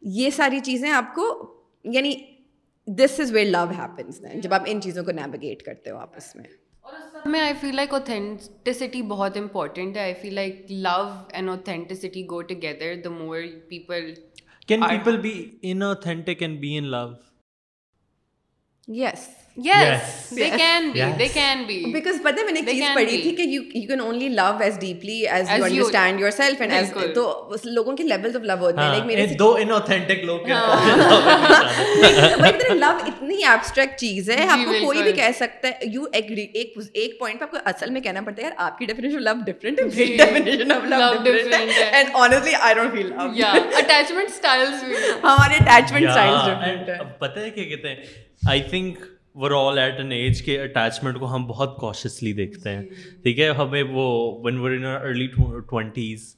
یہ 0.02 0.30
ساری 0.30 0.60
چیزیں 0.60 0.90
آپ 0.90 1.14
کو 1.14 1.26
یعنی 1.84 2.14
this 2.86 3.20
is 3.20 3.32
where 3.32 3.46
love 3.46 3.64
happens 3.78 4.22
then 4.22 4.40
جب 4.40 4.54
آپ 4.54 4.62
ان 4.66 4.80
چیزوں 4.80 5.04
کو 5.04 5.12
نیویگیٹ 5.12 5.62
کرتے 5.62 5.90
ہو 5.90 5.96
آپس 5.96 6.34
میں 6.36 6.44
میں 7.26 7.40
آئی 7.40 7.54
فیل 7.60 7.76
لائک 7.76 7.92
اوتھینٹسٹی 7.94 9.02
بہت 9.02 9.36
امپورٹنٹ 9.36 9.96
ہے 9.96 10.02
I 10.02 10.14
feel 10.14 10.34
like 10.34 10.66
love 10.70 11.00
and 11.32 11.48
authenticity 11.48 12.24
go 12.24 12.40
together 12.42 12.94
the 13.04 13.10
more 13.10 13.38
people 13.68 14.12
can 14.66 14.80
people 14.80 15.16
be 15.16 15.32
in 15.62 15.82
authentic 15.82 16.42
and 16.42 16.60
be 16.60 16.76
in 16.78 16.84
love 16.84 17.06
yes 18.88 19.28
اصل 19.58 20.38
میں 37.90 38.00
کہنا 38.00 38.20
پڑتا 38.20 38.42
ہے 47.42 49.08
we're 49.38 49.50
all 49.50 49.78
at 49.78 49.98
an 49.98 50.12
age 50.12 50.42
کے 50.42 50.62
attachment 50.62 51.18
کو 51.18 51.34
ہم 51.34 51.46
بہت 51.46 51.76
دیکھتے 52.32 52.70
ہیں 52.70 52.82
ٹھیک 53.22 53.40
ہے 53.40 53.48
ہمیں 53.48 53.82
وہ 53.82 54.06
when 54.42 54.58
we're 54.58 54.70
in 54.70 54.84
early 54.84 55.26
twenties 55.70 56.34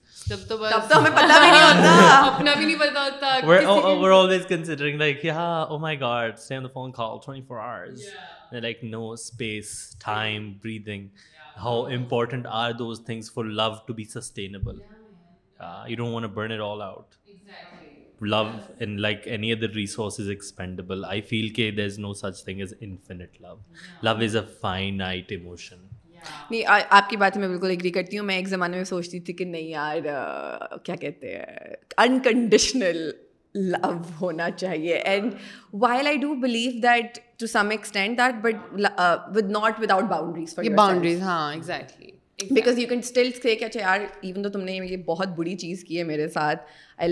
love 18.23 18.45
in 18.81 19.05
expendable 19.45 21.05
I 21.05 21.21
feel 21.21 21.49
کے 21.49 21.71
فائن 24.61 25.03
آئٹ 25.03 25.33
ایموشن 25.33 25.77
نہیں 26.50 26.62
آپ 26.91 27.11
کی 27.11 27.17
بات 27.17 27.37
میں 27.37 27.49
بالکل 27.49 27.71
ایگری 27.71 27.91
کرتی 27.91 28.19
ہوں 28.19 28.25
میں 28.25 28.37
ایک 28.37 28.49
زمانے 28.49 28.76
میں 28.76 28.85
سوچتی 28.85 29.21
تھی 29.21 29.33
کہ 29.33 29.45
نہیں 29.45 29.69
یار 29.69 29.97
کیا 30.85 30.97
کہتے 30.97 31.37
ہیں 31.37 31.75
انکنڈیشنل 31.97 33.11
لو 33.54 33.93
ہونا 34.21 34.50
چاہیے 34.50 34.95
and 34.95 35.35
while 35.73 36.06
I 36.06 36.17
do 36.17 36.35
believe 36.35 36.71
that 36.83 37.19
to 37.39 37.47
some 37.47 37.71
extend 37.71 38.19
that 38.19 38.35
but 38.43 38.75
with 39.37 39.50
not 39.50 39.80
with 39.80 39.91
out 39.91 40.04
boundaries 40.04 40.54
boundaries 40.76 41.21
ہاں 41.21 41.52
ایگزیکٹلی 41.52 42.20
تم 44.52 44.61
نے 44.61 44.97
بہت 44.97 45.28
بری 45.28 45.54
چیز 45.54 45.85
کی 45.85 45.99
ہے 45.99 46.02
میرے 46.02 46.28
ساتھ 46.28 46.63
پہ 47.00 47.07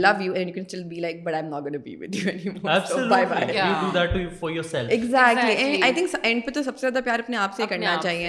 تو 6.51 6.63
سب 6.63 6.79
سے 6.79 6.91
زیادہ 6.91 7.11
اپنے 7.11 7.37
آپ 7.37 7.57
سے 7.57 7.63
کرنا 7.69 7.97
چاہیے 8.03 8.29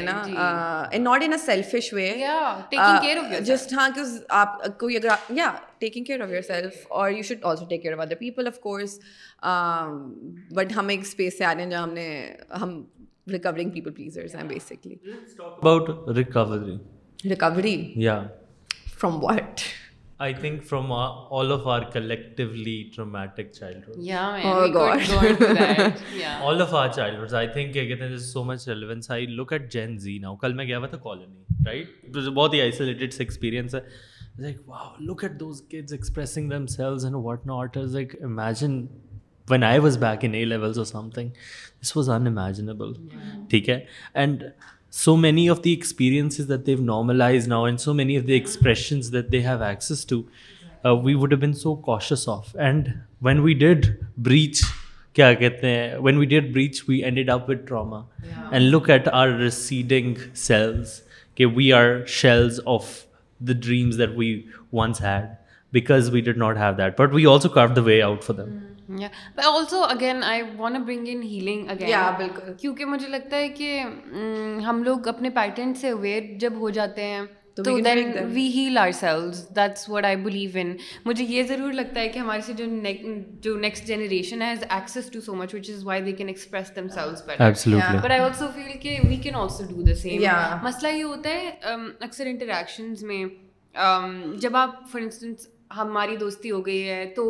بٹ 10.53 10.73
ہم 10.75 10.87
ایک 10.87 10.99
اسپیس 10.99 11.37
سے 11.37 11.45
آ 11.45 11.53
رہے 11.55 11.63
ہیں 11.63 11.69
جہاں 11.69 11.83
ہم 11.83 11.93
نے 11.93 12.35
ہم 12.61 12.83
ریکورنگ 13.29 13.69
پیپل 13.69 13.91
پلیزرز 13.91 14.35
ہیں 14.35 14.47
بیسکلی 14.49 14.95
اباؤٹ 15.39 15.89
ریکوری 16.17 16.75
ریکوری 17.29 17.75
یا 17.95 18.21
from 18.99 19.23
what 19.23 19.61
I 20.17 20.33
think 20.33 20.63
from 20.67 20.91
all 20.91 21.51
of 21.51 21.67
our 21.67 21.81
collectively 21.93 22.83
traumatic 22.95 23.51
child 23.51 23.87
hood 23.87 24.77
all 26.41 26.61
of 26.61 26.73
our 26.73 26.87
child 26.87 27.19
hood 27.19 27.33
I 27.33 27.47
think 27.47 27.73
کیا 27.73 27.83
کہتے 27.83 28.03
ہیں 28.03 28.15
جس 28.15 28.31
so 28.33 28.43
much 28.43 28.67
relevance 28.67 29.11
I 29.11 29.25
look 29.25 29.53
at 29.53 29.71
Gen 29.71 29.97
Z 29.97 30.17
now 30.17 30.35
کل 30.35 30.53
میں 30.53 30.65
گیا 30.65 30.77
ہوا 30.77 30.87
تھا 30.87 30.97
کالونی 30.97 31.65
رائٹ 31.65 32.17
بہت 32.33 32.53
ہی 32.53 32.61
آئسولیٹڈ 32.61 33.13
سے 33.13 33.23
ایکسپیرینس 33.23 33.75
ہے 33.75 33.79
like 34.39 34.57
wow 34.65 34.93
look 34.99 35.23
at 35.23 35.39
those 35.39 35.61
kids 35.69 35.91
expressing 35.91 36.49
them 36.49 36.67
sales 36.67 37.05
and 37.05 37.17
what 37.23 37.45
not 37.45 37.77
is 37.77 37.95
like 37.95 38.15
imagine 38.21 38.85
when 39.49 39.63
I 39.63 39.79
was 39.79 39.97
back 39.97 40.25
in 40.25 40.33
a 40.33 40.83
some 40.83 41.09
thing 41.09 41.29
this 41.81 41.97
was 41.97 42.09
in 42.09 42.27
imaginable 42.27 42.93
ٹھیک 43.49 43.69
ہے 43.69 43.79
and 44.13 44.43
so 44.91 45.15
many 45.17 45.49
of 45.49 45.63
the 45.63 45.69
E 45.69 45.75
experiences 45.75 46.49
that 46.49 46.65
they've 46.65 46.81
normalise 46.81 47.47
now 47.47 47.65
and 47.65 47.79
so 47.79 47.93
many 47.93 48.17
of 48.17 48.27
the 48.27 48.33
aspirations 48.33 49.11
that 49.13 49.31
they 49.31 49.39
have 49.41 49.63
access 49.63 50.05
to 50.05 50.21
we 51.03 51.13
would 51.13 51.33
been 51.33 51.53
so 51.53 51.75
conscious 51.75 52.29
of 52.29 52.55
and 52.55 52.87
when 53.21 53.39
we 53.39 53.53
did 53.53 53.85
breach 54.17 54.61
کیا 55.13 55.33
کہتے 55.33 55.67
ہیں 55.67 55.97
when 55.97 56.17
we 56.17 56.25
did 56.25 56.53
breach 56.53 56.83
we 56.87 56.97
end 56.97 57.29
up 57.29 57.49
with 57.49 57.65
trauma 57.67 58.01
and 58.51 58.73
look 58.73 58.89
at 58.89 59.07
our 59.07 59.27
ریسیڈنگ 59.27 60.13
selves 60.33 61.01
کہ 61.35 61.45
we 61.45 61.73
are 61.73 62.05
shells 62.07 62.59
of 62.65 62.85
the 63.39 63.53
dreams 63.53 63.97
that 63.97 64.09
we 64.15 64.41
once 64.73 65.01
had 65.01 65.25
because 65.73 66.09
we 66.09 66.21
did 66.21 66.37
not 66.37 66.57
have 66.57 66.73
that 66.77 66.99
but 66.99 67.13
we 67.13 67.25
also 67.25 67.49
carve 67.49 67.67
the 67.67 67.81
way 67.81 68.01
out 68.01 68.23
for 68.23 68.35
them 68.35 68.57
کیونکہ 72.59 72.85
مجھے 72.85 73.07
لگتا 73.07 73.37
ہے 73.37 73.49
کہ 73.49 73.83
mm, 73.83 74.63
ہم 74.65 74.83
لوگ 74.83 75.07
اپنے 75.07 75.29
pattern 75.29 75.73
سے 75.73 75.89
اویئر 75.89 76.37
جب 76.39 76.53
ہو 76.59 76.69
جاتے 76.69 77.03
ہیں 77.03 77.21
تو 77.57 77.77
then 77.79 78.11
we 78.25 78.47
heal 78.47 78.77
are 78.77 78.91
sales 78.91 79.43
that's 79.55 79.89
what 79.89 80.05
I 80.05 80.15
believe 80.15 80.49
in 80.53 80.75
مجھے 81.05 81.25
یہ 81.25 81.43
ضرور 81.43 81.73
لگتا 81.73 81.99
ہے 81.99 82.09
کہ 82.09 82.19
ہمارے 82.19 82.41
سے 82.41 82.53
جو 82.53 82.65
جو 83.39 83.57
next 83.59 83.87
generation 83.87 84.41
has 84.41 84.63
access 84.69 85.09
to 85.11 85.21
so 85.21 85.35
much 85.35 85.55
which 85.55 85.69
is 85.69 85.83
why 85.85 86.01
they 86.01 86.11
can 86.11 86.27
express 86.27 86.75
them 86.75 86.87
sales 86.87 87.23
but 87.27 87.41
I 87.41 88.19
also 88.19 88.47
feel 88.55 88.77
کہ 88.81 88.97
we 89.09 89.15
can 89.15 89.35
also 89.35 89.63
do 89.69 89.81
the 89.81 89.95
same 89.95 90.21
مسئلہ 90.63 90.95
یہ 90.95 91.03
ہوتا 91.03 91.29
ہے 91.29 91.49
اکثر 92.01 92.25
انٹریکشنز 92.25 93.03
میں 93.03 93.23
جب 94.37 94.55
آپ 94.55 94.75
فار 94.91 95.01
انسٹنس 95.01 95.47
ہماری 95.71 96.15
دوستی 96.17 96.51
ہو 96.51 96.65
گئی 96.65 96.87
ہے 96.89 97.05
تو 97.15 97.29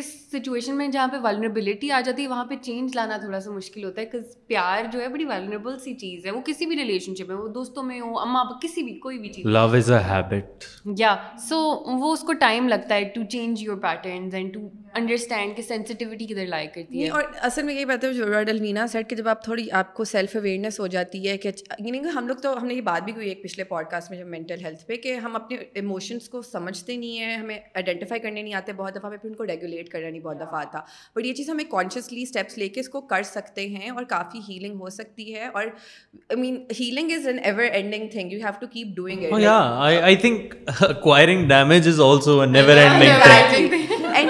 اس 0.00 0.06
سچویشن 0.32 0.76
میں 0.76 0.88
جہاں 0.88 1.06
پہ 1.08 1.16
ولنریبلٹی 1.22 1.90
آ 1.90 2.00
جاتی 2.00 2.22
ہے 2.22 2.28
وہاں 2.28 2.44
پہ 2.44 2.54
چینج 2.62 2.96
لانا 2.96 3.16
تھوڑا 3.16 3.40
سا 3.40 3.50
مشکل 3.50 3.84
ہوتا 3.84 4.00
ہے 4.00 4.06
بکاز 4.06 4.36
پیار 4.46 4.84
جو 4.92 5.00
ہے 5.00 5.08
بڑی 5.08 5.24
ویلریبل 5.24 5.78
سی 5.78 5.94
چیز 5.94 6.26
ہے 6.26 6.30
وہ 6.30 6.40
کسی 6.40 6.66
بھی 6.66 6.76
ریلیشن 6.76 7.14
شپ 7.14 7.28
میں 7.28 7.36
وہ 7.36 7.48
دوستوں 7.48 7.82
میں 7.82 8.00
ہو 8.00 8.18
آپ 8.18 8.60
کسی 8.62 8.82
بھی 8.82 8.98
کوئی 8.98 9.18
بھی 9.18 9.28
چیز 9.28 9.46
لو 9.46 9.64
از 9.74 9.90
اے 9.90 9.98
ہیبٹ 10.08 10.64
یا 10.98 11.14
سو 11.48 11.60
وہ 11.98 12.12
اس 12.12 12.20
کو 12.20 12.32
ٹائم 12.40 12.68
لگتا 12.68 12.94
ہے 12.94 13.04
to 13.04 13.22
change 13.30 13.62
your 13.62 13.76
patterns 13.76 14.34
and 14.34 14.54
to 14.54 14.68
understand 14.94 15.56
کہ 15.56 15.62
سینسٹیوٹی 15.62 16.44
لائک 16.44 16.72
کرتی 16.74 17.02
ہے 17.02 17.08
اور 17.10 17.24
اصل 17.42 17.62
میں 17.62 17.74
یہی 17.74 17.84
بتاؤں 17.84 18.38
المینا 18.38 18.86
سر 18.86 19.02
کہ 19.02 19.16
جب 19.16 19.28
آپ 19.28 19.42
تھوڑی 19.44 19.66
آپ 19.72 19.92
کو 19.94 20.04
سیلف 20.04 20.36
اویئرنیس 20.36 20.78
ہو 20.80 20.86
جاتی 20.86 21.28
ہے 21.28 21.36
کہ 21.38 21.48
اچھا، 21.48 21.74
یعنی 21.78 22.00
ہم 22.14 22.28
لوگ 22.28 22.36
تو 22.36 22.56
ہم 22.58 22.66
نے 22.66 22.74
یہ 22.74 22.80
بات 22.82 23.02
بھی 23.02 23.12
ہوئی 23.12 23.28
ایک 23.28 23.42
پچھلے 23.42 23.64
پوڈ 23.64 23.86
کاسٹ 23.90 24.10
میں 24.10 24.18
جب 24.18 24.26
مینٹل 24.28 24.64
ہیلتھ 24.64 24.84
پہ 24.86 24.96
کہ 24.96 25.14
ہم 25.16 25.36
اپنے 25.36 25.56
ایموشنس 25.74 26.28
کو 26.28 26.42
سمجھتے 26.42 26.96
نہیں 26.96 27.18
ہیں 27.18 27.36
ہمیں 27.36 27.56
آئیڈینٹیفائی 27.56 28.20
کرنے 28.20 28.42
نہیں 28.42 28.54
آتے 28.54 28.72
بہت 28.72 28.94
دفعہ 28.96 29.06
ہمیں 29.06 29.18
پھر 29.18 29.30
ان 29.30 29.36
کو 29.36 29.46
ریگولیٹ 29.46 29.88
کرنا 29.88 30.08
نہیں 30.08 30.22
بہت 30.22 30.40
دفعہ 30.40 30.60
آتا 30.60 30.80
بٹ 31.16 31.26
یہ 31.26 31.32
چیز 31.32 31.50
ہمیں 31.50 31.64
کانشیسلی 31.70 32.22
اسٹیپس 32.22 32.58
لے 32.58 32.68
کے 32.68 32.80
اس 32.80 32.88
کو 32.88 33.00
کر 33.08 33.22
سکتے 33.24 33.66
ہیں 33.68 33.90
اور 33.90 34.04
کافی 34.06 34.40
ہیلنگ 34.48 34.80
ہو 34.80 34.88
سکتی 34.90 35.34
ہے 35.34 35.46
اور 35.46 35.64
I 35.64 36.40
mean 36.40 36.62
healing 36.72 37.12
is 37.12 37.26
an 37.26 37.38
ever 37.44 37.64
ending 37.64 38.08
thing 38.08 38.32
you 38.32 38.40
have 38.40 38.60
to 38.60 38.66
keep 38.68 38.96
doing 38.96 39.24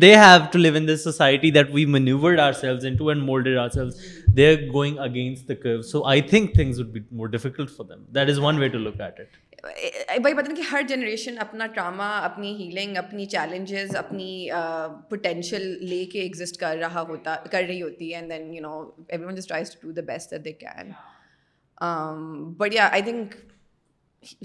they 0.00 0.14
have 0.14 0.40
to 0.52 0.58
live 0.58 0.74
in 0.74 0.96
society 0.96 1.50
that 1.50 1.66
we 1.72 1.86
منورڈ 1.86 2.40
they 4.36 4.48
are 4.48 4.54
going 4.72 4.98
against 4.98 5.50
I 6.04 6.20
think 6.20 6.54
things 6.54 6.80
would 6.80 6.86
be 6.86 7.00
more 7.10 7.26
difficult 7.26 7.70
for 7.70 7.96
that 8.14 8.28
is 8.28 8.38
one 8.38 8.58
way 8.58 8.68
to 8.68 8.78
look 8.78 9.00
at 9.00 9.20
it 9.20 9.45
بھائی 10.18 10.34
پتہ 10.34 10.48
نہیں 10.48 10.56
کہ 10.56 10.62
ہر 10.72 10.82
generation 10.88 11.38
اپنا 11.38 11.66
trauma 11.66 12.08
اپنی 12.18 12.52
healing 12.54 12.96
اپنی 12.96 13.26
challenges 13.26 13.96
اپنی 13.96 14.48
potential 15.10 15.66
لے 15.88 16.04
کے 16.04 16.20
ایگزسٹ 16.20 16.60
کر 16.60 16.76
رہا 16.80 17.00
ہوتا 17.00 17.36
کر 17.50 17.62
رہی 17.68 17.82
ہوتی 17.82 18.10
ہے 18.10 18.18
and 18.18 18.30
then 18.30 18.54
you 18.54 18.62
know 18.62 18.78
every 19.08 19.24
one 19.24 19.34
جس 19.34 19.46
tries 19.46 19.70
to 19.70 19.88
do 19.88 19.92
the 19.92 20.06
best 20.06 20.30
that 20.30 20.44
they 20.44 20.52
can 20.52 20.92
but 22.56 22.74
yeah 22.74 22.88
I 22.92 23.02
think 23.02 23.34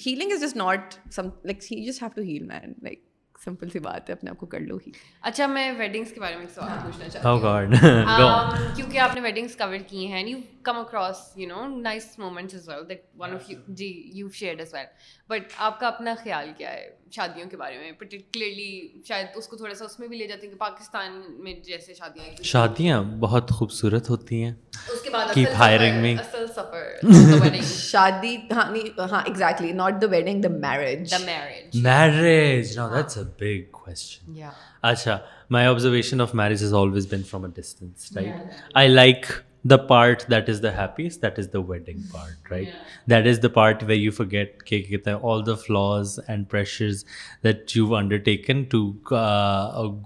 healing 0.08 0.32
is 0.32 0.42
just 0.42 0.58
not 0.58 0.94
some 1.12 1.30
like 1.44 1.72
he 1.72 1.86
just 1.86 2.04
have 2.04 2.10
to 2.16 2.22
heal 2.22 2.44
main 2.44 2.74
like 2.82 3.04
simple 3.36 3.70
سی 3.70 3.80
بات 3.80 4.10
ہے 4.10 4.14
اپنے 4.14 4.30
آپ 4.30 4.38
کو 4.38 4.46
کر 4.46 4.60
لو 4.60 4.78
ہی 4.88 4.92
اچھا 5.22 5.46
میں 5.48 5.72
ویڈنگس 5.78 6.12
کے 6.14 6.20
بارے 6.20 6.36
میں 6.38 6.46
سوال 6.56 6.78
پوچھنا 6.84 7.08
چاہتی 7.10 7.28
ہوں 7.28 8.76
کیونکہ 8.76 8.98
آپ 9.00 9.16
نے 9.16 9.22
ویڈنگس 9.22 9.56
کور 9.56 9.78
کی 9.88 10.08
ہیں 10.08 10.24
come 10.64 10.78
across 10.78 11.18
you 11.36 11.48
know 11.48 11.68
nice 11.78 12.08
moments 12.20 12.56
as 12.56 12.70
well 12.70 12.88
that 12.90 13.06
one 13.18 13.34
of 13.34 13.50
you 13.52 13.58
جی 13.68 13.92
you 14.14 14.30
share 14.30 14.60
as 14.60 14.74
well 14.74 14.86
but 15.30 15.54
آپ 15.58 15.80
کا 15.80 15.88
اپنا 15.88 16.16
خیال 16.24 16.52
کیا 16.58 16.74
ہے 16.74 16.90
شادیوں 17.12 17.50
کے 17.50 17.58
بارے 17.58 17.78
میں 17.78 17.92
پرٹیکولرلی 17.92 19.02
شاید 19.08 19.28
اس 19.36 19.48
کو 19.48 19.58
تھوڑا 19.58 19.74
سا 19.76 19.86
اس 19.86 20.00
میں 20.00 20.08
بھی 20.08 20.18
لے 20.18 20.28
جاتے 20.28 20.48
ہیں 20.48 20.54
کہ 20.54 20.60
پاکستان 20.60 21.22
میں 21.40 21.54
جیسے 21.64 21.94
شادیاں 21.94 22.44
شادیاں 22.44 23.02
بہت 23.20 23.52
خوبصورت 23.52 24.10
ہوتی 24.10 24.44
ہیں 24.44 24.54
اس 24.94 25.02
کے 25.02 25.10
بعد 25.10 25.38
ہائرنگ 25.56 26.02
میں 26.02 26.16
شادی 27.64 28.36
ہاں 28.52 28.66
ہاں 29.12 29.22
exactly 29.26 29.72
not 29.72 30.02
the 30.02 30.08
wedding 30.10 30.42
the 30.42 30.50
marriage 30.50 31.12
the 31.12 31.18
marriage 31.26 31.78
marriage 31.84 32.78
no 32.78 32.88
that's 32.96 33.18
a 33.18 33.24
big 33.40 33.70
question 33.72 34.42
اچھا 34.82 35.18
my 35.50 35.68
observation 35.68 36.22
of 36.22 36.36
marriage 36.36 36.62
has 36.64 36.74
always 36.74 37.08
been 37.08 37.24
from 37.24 37.44
a 37.44 37.52
distance 37.56 38.12
right 38.16 38.60
I 38.74 38.88
like 38.88 39.26
the 39.66 39.78
part 39.78 40.24
that 40.32 40.50
is 40.50 40.64
the 40.64 40.72
happiest 40.78 41.22
that 41.22 41.40
is 41.40 41.50
the 41.54 41.60
wedding 41.60 42.00
part 42.12 42.52
right 42.52 42.68
that 43.10 43.28
is 43.28 43.44
the 43.44 43.48
part 43.48 43.84
way 43.88 43.96
you 43.96 44.12
کہ 44.66 44.84
ہیں 45.08 45.16
all 45.24 45.46
the 45.46 45.56
flaws 45.68 46.20
and 46.28 46.50
pressures 46.50 47.06
that 47.44 47.78
you 47.78 47.96
under 47.96 48.18
taken 48.18 48.64
to 48.64 48.92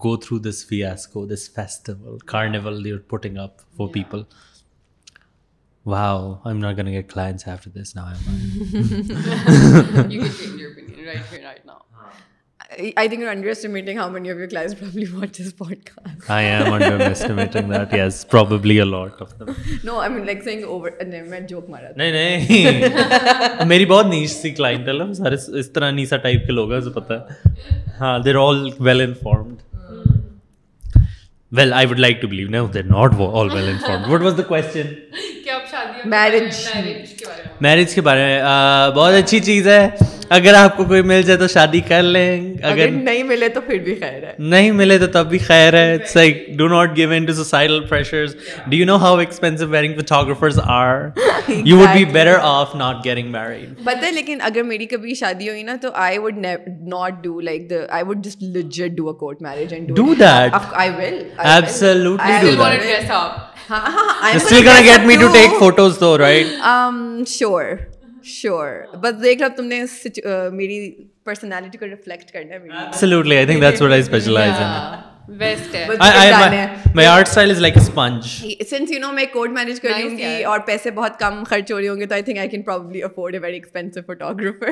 go 0.03 0.15
through 0.17 0.39
this 0.39 0.65
fiasco 0.67 1.25
this 1.25 1.53
festival 1.55 2.17
carnival 2.25 2.87
you 2.87 2.97
putting 3.09 3.37
up 3.37 3.61
for 3.77 3.87
people 3.93 4.21
wow 5.85 6.33
I 6.33 6.55
am 6.55 6.57
not 6.57 6.77
client 7.09 7.41
بہت 12.75 14.03
اچھی 39.13 39.39
چیز 39.39 39.67
ہے 39.67 39.87
اگر 40.31 40.53
آپ 40.53 40.77
کو 40.77 40.83
کوئی 40.85 41.01
مل 41.01 41.21
جائے 41.21 41.39
تو 41.39 41.47
شادی 41.47 41.79
کر 41.79 42.03
لیں 42.03 42.53
اگر 42.63 42.89
نہیں 42.89 43.23
ملے 43.23 43.49
تو 43.49 43.61
پھر 43.61 43.79
بھی 43.79 43.95
خیر 43.99 44.23
ہے 44.23 44.33
نہیں 44.39 44.71
ملے 44.71 44.97
تو 44.99 45.07
تب 45.13 45.29
بھی 45.29 45.37
خیر 45.37 45.73
ہے 45.73 45.97
لیکن 54.11 54.41
اگر 54.41 54.63
میری 54.63 54.85
کبھی 54.85 55.13
شادی 55.15 55.49
ہوئی 55.49 55.63
نا 55.63 55.75
تو 55.81 55.89
آئی 55.93 56.17
sure 67.25 67.94
شیور 68.25 68.97
بس 68.97 69.23
دیکھ 69.23 69.41
لو 69.41 69.47
تم 69.57 69.65
نے 69.65 69.83
میری 70.53 70.91
پرسنالٹی 71.23 71.77
کو 71.77 71.85
ریفلیکٹ 71.85 72.31
کرنا 72.31 72.53
ہے 72.53 72.59
رہی 81.77 81.87
ہوں 81.87 81.99
گے 81.99 82.05
تو 82.05 82.13
I 82.13 82.23
I 82.39 82.49
think 82.49 82.51
can 82.51 82.61
afford 83.03 83.33
a 83.33 83.39
very 83.39 83.53
expensive 83.53 84.01
photographer 84.05 84.71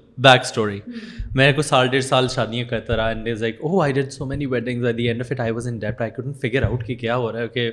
back 0.21 0.41
story 0.41 0.79
میں 1.35 1.51
کو 1.53 1.61
سال 1.61 1.87
ڈیڑھ 1.87 2.03
سال 2.03 2.27
شادیاں 2.27 2.65
کرتا 2.69 2.97
رہا 2.97 3.07
and 3.07 3.27
is 3.29 3.41
like 3.41 3.61
oh 3.61 3.81
I 3.81 3.93
did 3.93 4.11
so 4.11 4.25
many 4.25 4.45
weddings 4.45 4.85
at 4.85 4.97
the 4.97 5.07
end 5.07 5.21
of 5.21 5.31
it 5.31 5.39
I 5.39 5.51
was 5.51 5.67
in 5.67 5.77
date 5.77 6.01
I 6.01 6.11
can 6.11 6.33
figure 6.41 6.63
out 6.63 6.85
کہ 6.87 6.95
کیا 6.95 7.15
ہو 7.17 7.31
رہا 7.31 7.39
ہے 7.39 7.47
کہ 7.47 7.69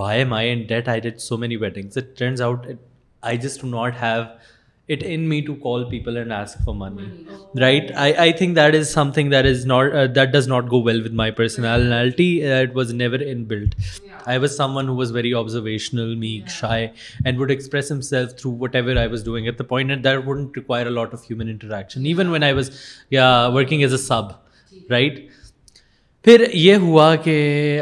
Y 0.00 0.18
am 0.18 0.32
I 0.32 0.48
and 0.48 0.68
that 0.68 0.88
I 0.88 1.00
did 1.00 1.20
so 1.20 1.36
many 1.36 1.56
weddings 1.56 1.98
it 1.98 2.16
turns 2.18 2.42
out 2.42 2.66
I 3.22 3.38
just 3.38 3.60
to 3.60 3.68
not 3.68 4.02
have 4.02 4.22
it 4.88 5.02
in 5.06 5.28
me 5.28 5.40
to 5.40 5.54
call 5.54 5.84
people 5.90 6.16
and 6.16 6.32
ask 6.32 6.64
for 6.66 6.74
money 6.74 7.60
right 7.60 7.92
I 7.94 8.32
think 8.32 8.56
that 8.56 8.74
is 8.74 8.88
some 8.88 9.10
thing 9.10 9.30
that 9.30 9.46
is 9.46 9.66
not 9.66 9.92
that 10.14 10.32
does 10.32 10.48
not 10.48 10.70
go 10.70 10.82
well 10.82 11.02
with 11.02 11.12
my 11.14 11.32
personality 11.32 12.30
that 12.42 12.76
was 12.76 12.94
never 12.94 13.20
in 13.26 13.44
blood 13.44 13.74
I 14.26 14.38
was 14.38 14.56
some 14.56 14.76
one 14.76 14.88
who 14.88 14.96
was 14.96 15.12
very 15.12 15.32
observational 15.34 16.14
me 16.14 16.38
shy 16.50 16.88
and 17.24 17.38
would 17.38 17.50
express 17.50 17.92
self 18.08 18.34
through 18.36 18.52
what 18.58 18.76
ever 18.76 18.96
I 18.96 19.08
was 19.08 19.24
doing 19.24 19.46
at 19.46 19.62
point 19.68 20.06
wouldn't 20.26 20.56
require 20.56 20.86
a 20.86 20.90
lot 20.90 21.14
human 21.14 21.48
interaction 21.48 22.06
even 22.06 22.28
when 22.28 22.42
I 22.42 22.52
was 22.52 22.70
working 23.54 23.80
as 23.80 23.92
a 23.92 23.98
sub 23.98 24.22
right 24.90 25.18
پھر 26.24 26.44
یہ 26.52 26.76
ہوا 26.76 27.14
کہ 27.16 27.80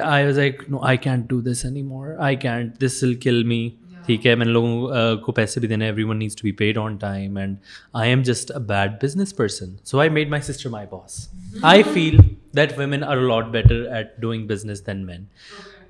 آئی 0.04 0.24
was 0.24 0.38
I 0.38 0.96
can't 0.96 1.28
do 1.30 1.40
this 1.40 1.64
any 1.64 1.82
more 1.82 2.14
I 2.18 2.36
can't 2.36 2.80
this 2.80 3.02
will 3.02 3.14
kill 3.14 3.44
me 3.44 3.68
ٹھیک 4.06 4.26
ہے 4.26 4.34
میں 4.34 4.46
نے 4.46 4.52
لوگوں 4.52 5.16
کو 5.16 5.32
پیسے 5.32 5.60
بھی 5.60 5.68
دینے 5.68 5.84
every 5.84 6.02
one 6.02 6.18
needs 6.18 6.36
to 6.36 6.42
be 6.42 6.52
paid 6.52 6.78
on 6.78 6.96
time 6.96 7.36
and 7.36 7.56
I 7.92 8.10
am 8.10 8.22
just 8.22 8.50
a 8.50 8.58
bad 8.58 8.92
business 9.02 9.36
person 9.36 9.74
so 9.84 9.98
I 10.00 10.10
made 10.10 10.28
my 10.28 10.42
sister 10.42 10.70
my 10.70 10.86
boss 10.90 11.28
I 11.62 11.82
feel 11.82 12.16
that 12.56 12.72
women 12.78 13.04
are 13.04 13.16
lot 13.16 13.46
better 13.46 13.84
at 13.92 14.16
doing 14.18 14.46
business 14.46 14.86
than 14.86 15.04
مین 15.06 15.24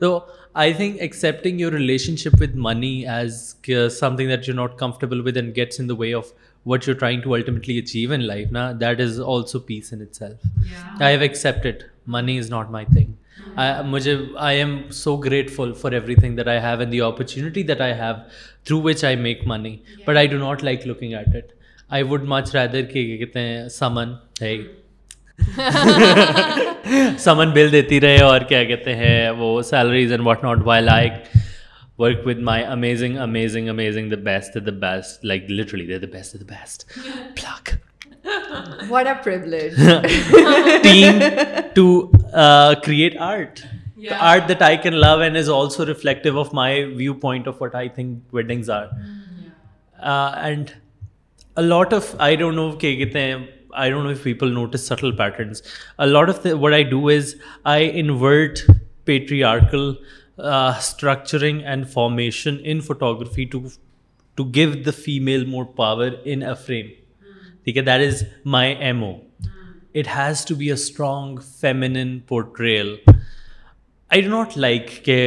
تو 0.01 0.19
I 0.55 0.73
think 0.73 1.01
accepting 1.01 1.61
your 1.61 1.73
relation 1.73 2.17
ship 2.17 2.41
with 2.41 2.55
money 2.57 2.95
as 3.09 3.43
some 3.91 4.17
thing 4.17 4.29
that 4.29 4.49
you 4.49 4.55
not 4.55 4.79
comfortable 4.79 5.21
with 5.21 5.37
and 5.37 5.57
gets 5.57 5.81
in 5.81 5.89
the 5.89 5.95
way 5.99 6.13
of 6.15 6.33
what 6.67 6.89
you 6.89 6.95
trying 6.95 7.21
to 7.21 7.35
ultimately 7.35 7.79
achieve 7.79 8.13
in 8.13 8.25
life 8.27 8.53
نا 8.53 8.71
that 8.81 9.01
is 9.01 9.21
also 9.27 9.59
peace 9.61 9.93
int 9.93 10.15
self 10.15 11.01
I 11.01 11.15
have 11.15 11.23
accepted 11.23 11.83
money 12.07 12.39
is 12.39 12.51
not 12.51 12.71
my 12.71 12.87
thing 12.87 13.13
مجھے 13.85 14.17
I 14.39 14.59
am 14.59 14.79
so 14.93 15.17
grateful 15.17 15.73
for 15.73 15.93
every 15.93 16.15
thing 16.15 16.37
that 16.37 16.49
I 16.49 16.59
have 16.59 16.81
and 16.81 16.93
the 16.93 17.01
opportunity 17.01 17.63
that 17.63 17.81
I 17.81 17.93
have 17.93 18.15
through 18.65 18.81
which 18.83 19.05
I 19.05 19.17
make 19.17 19.47
money 19.47 19.77
but 20.07 20.17
I 20.17 20.27
do 20.27 20.39
not 20.39 20.65
like 20.65 20.87
looking 20.87 21.15
at 21.15 21.37
it 21.37 21.53
I 21.91 22.03
would 22.03 22.25
much 22.25 22.55
rather 22.55 22.83
کہ 22.83 23.17
کہتے 23.19 23.41
ہیں 23.41 23.69
سمن 23.69 24.13
ہے 24.41 24.57
سمن 27.19 27.51
بل 27.51 27.73
دیتی 27.73 28.01
رہے 28.01 28.21
اور 28.21 28.41
کیا 28.41 28.65
کہتے 28.65 28.95
ہیں 28.97 29.31
وہ 29.31 29.61
salaries 29.63 30.13
and 30.13 30.27
what 30.27 30.45
not 30.45 30.59
why 30.65 30.83
like 30.83 31.13
work 31.99 32.27
with 32.27 32.39
my 32.39 32.65
amazing 32.65 33.19
amazing 33.19 33.69
amazing 33.69 34.11
the 34.11 34.17
best 34.25 34.55
the 34.67 34.71
best 34.81 35.25
like 35.25 35.51
literally 35.51 35.87
the 35.87 35.99
the 36.03 36.11
best 36.13 36.37
best 36.43 36.85
what 38.91 39.25
privilege 39.25 39.75
team 40.83 41.19
to 41.75 42.01
create 42.85 43.17
art 43.21 43.61
art 44.21 44.49
that 44.49 44.63
I 44.63 44.77
can 44.77 44.95
love 44.95 45.19
and 45.19 45.37
is 45.37 45.51
also 45.51 45.87
reflective 45.87 46.41
of 46.41 46.55
my 46.55 46.85
view 46.85 47.15
point 47.15 47.49
of 47.49 47.55
of 47.55 47.63
what 47.63 47.75
I 47.75 47.89
I 47.89 47.95
think 47.95 48.35
weddings 48.35 48.71
are 48.71 48.87
and 50.43 50.71
lot 51.57 51.95
don't 52.39 52.57
know 52.57 52.71
کہ 52.71 52.97
کہتے 52.97 53.21
ہیں 53.21 53.37
I 53.73 53.91
don't 53.91 54.05
know 54.05 54.11
if 54.11 54.23
people 54.23 54.53
notice 54.53 54.87
still 54.89 55.17
patterns 55.17 55.63
lot 56.07 56.29
of 56.29 56.47
what 56.53 56.73
I 56.73 56.83
do 56.83 57.07
is 57.09 57.35
I 57.65 57.91
invert 58.01 58.59
patriarchal 59.05 59.93
structuring 60.39 61.61
and 61.63 61.89
formation 61.89 62.57
in 62.63 62.81
photography 62.81 63.45
to 63.45 63.61
to 64.39 64.45
give 64.55 64.73
the 64.87 64.91
female 65.05 65.45
more 65.45 65.65
power 65.77 66.11
in 66.25 66.43
a 66.43 66.53
frame 66.67 66.87
ٹھیک 67.65 67.77
ہے 67.77 67.83
that 67.83 68.07
is 68.07 68.23
my 68.47 68.75
M 68.75 69.03
O 69.05 69.13
it 69.95 70.07
has 70.17 70.45
to 70.47 70.55
be 70.55 70.67
a 70.67 70.73
strong 70.73 71.39
feminine 71.61 72.19
portrayal 72.29 72.95
I 74.11 74.21
do 74.21 74.31
not 74.31 74.57
like 74.59 74.91
کہ 75.05 75.19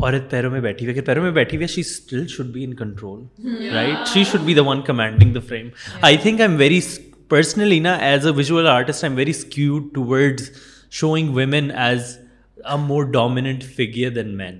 عورت 0.00 0.30
پیروں 0.30 0.50
میں 0.50 0.60
بیٹھی 0.60 0.86
ہوئی 0.86 0.94
اگر 0.94 1.06
پیروں 1.06 1.22
میں 1.22 1.30
بیٹھی 1.30 1.56
ہوئی 1.56 1.64
ہے 1.64 1.72
she 1.74 1.80
still 1.80 2.26
should 2.26 2.46
be 2.46 2.64
in 2.64 2.74
control 2.74 3.72
right 3.74 4.08
she 4.14 4.22
should 4.24 4.40
be 4.40 4.54
the 4.54 4.62
one 4.62 4.82
commanding 4.82 5.34
the 5.34 5.40
frame 5.48 5.68
I 6.00 6.16
think 6.16 6.40
I 6.40 6.50
am 6.50 6.56
very 6.58 6.80
personally 7.30 7.78
نا 7.80 7.94
as 8.02 8.26
a 8.26 8.32
visual 8.36 8.66
artist 8.66 9.04
I 9.04 9.10
am 9.10 9.18
very 9.18 9.30
skewed 9.30 9.92
to 9.94 10.04
words 10.04 10.50
showing 10.90 11.34
women 11.34 11.70
as 11.76 12.16
a 12.56 12.76
more 12.86 13.04
dominant 13.12 13.64
figure 13.76 14.10
than 14.10 14.36
مین 14.36 14.58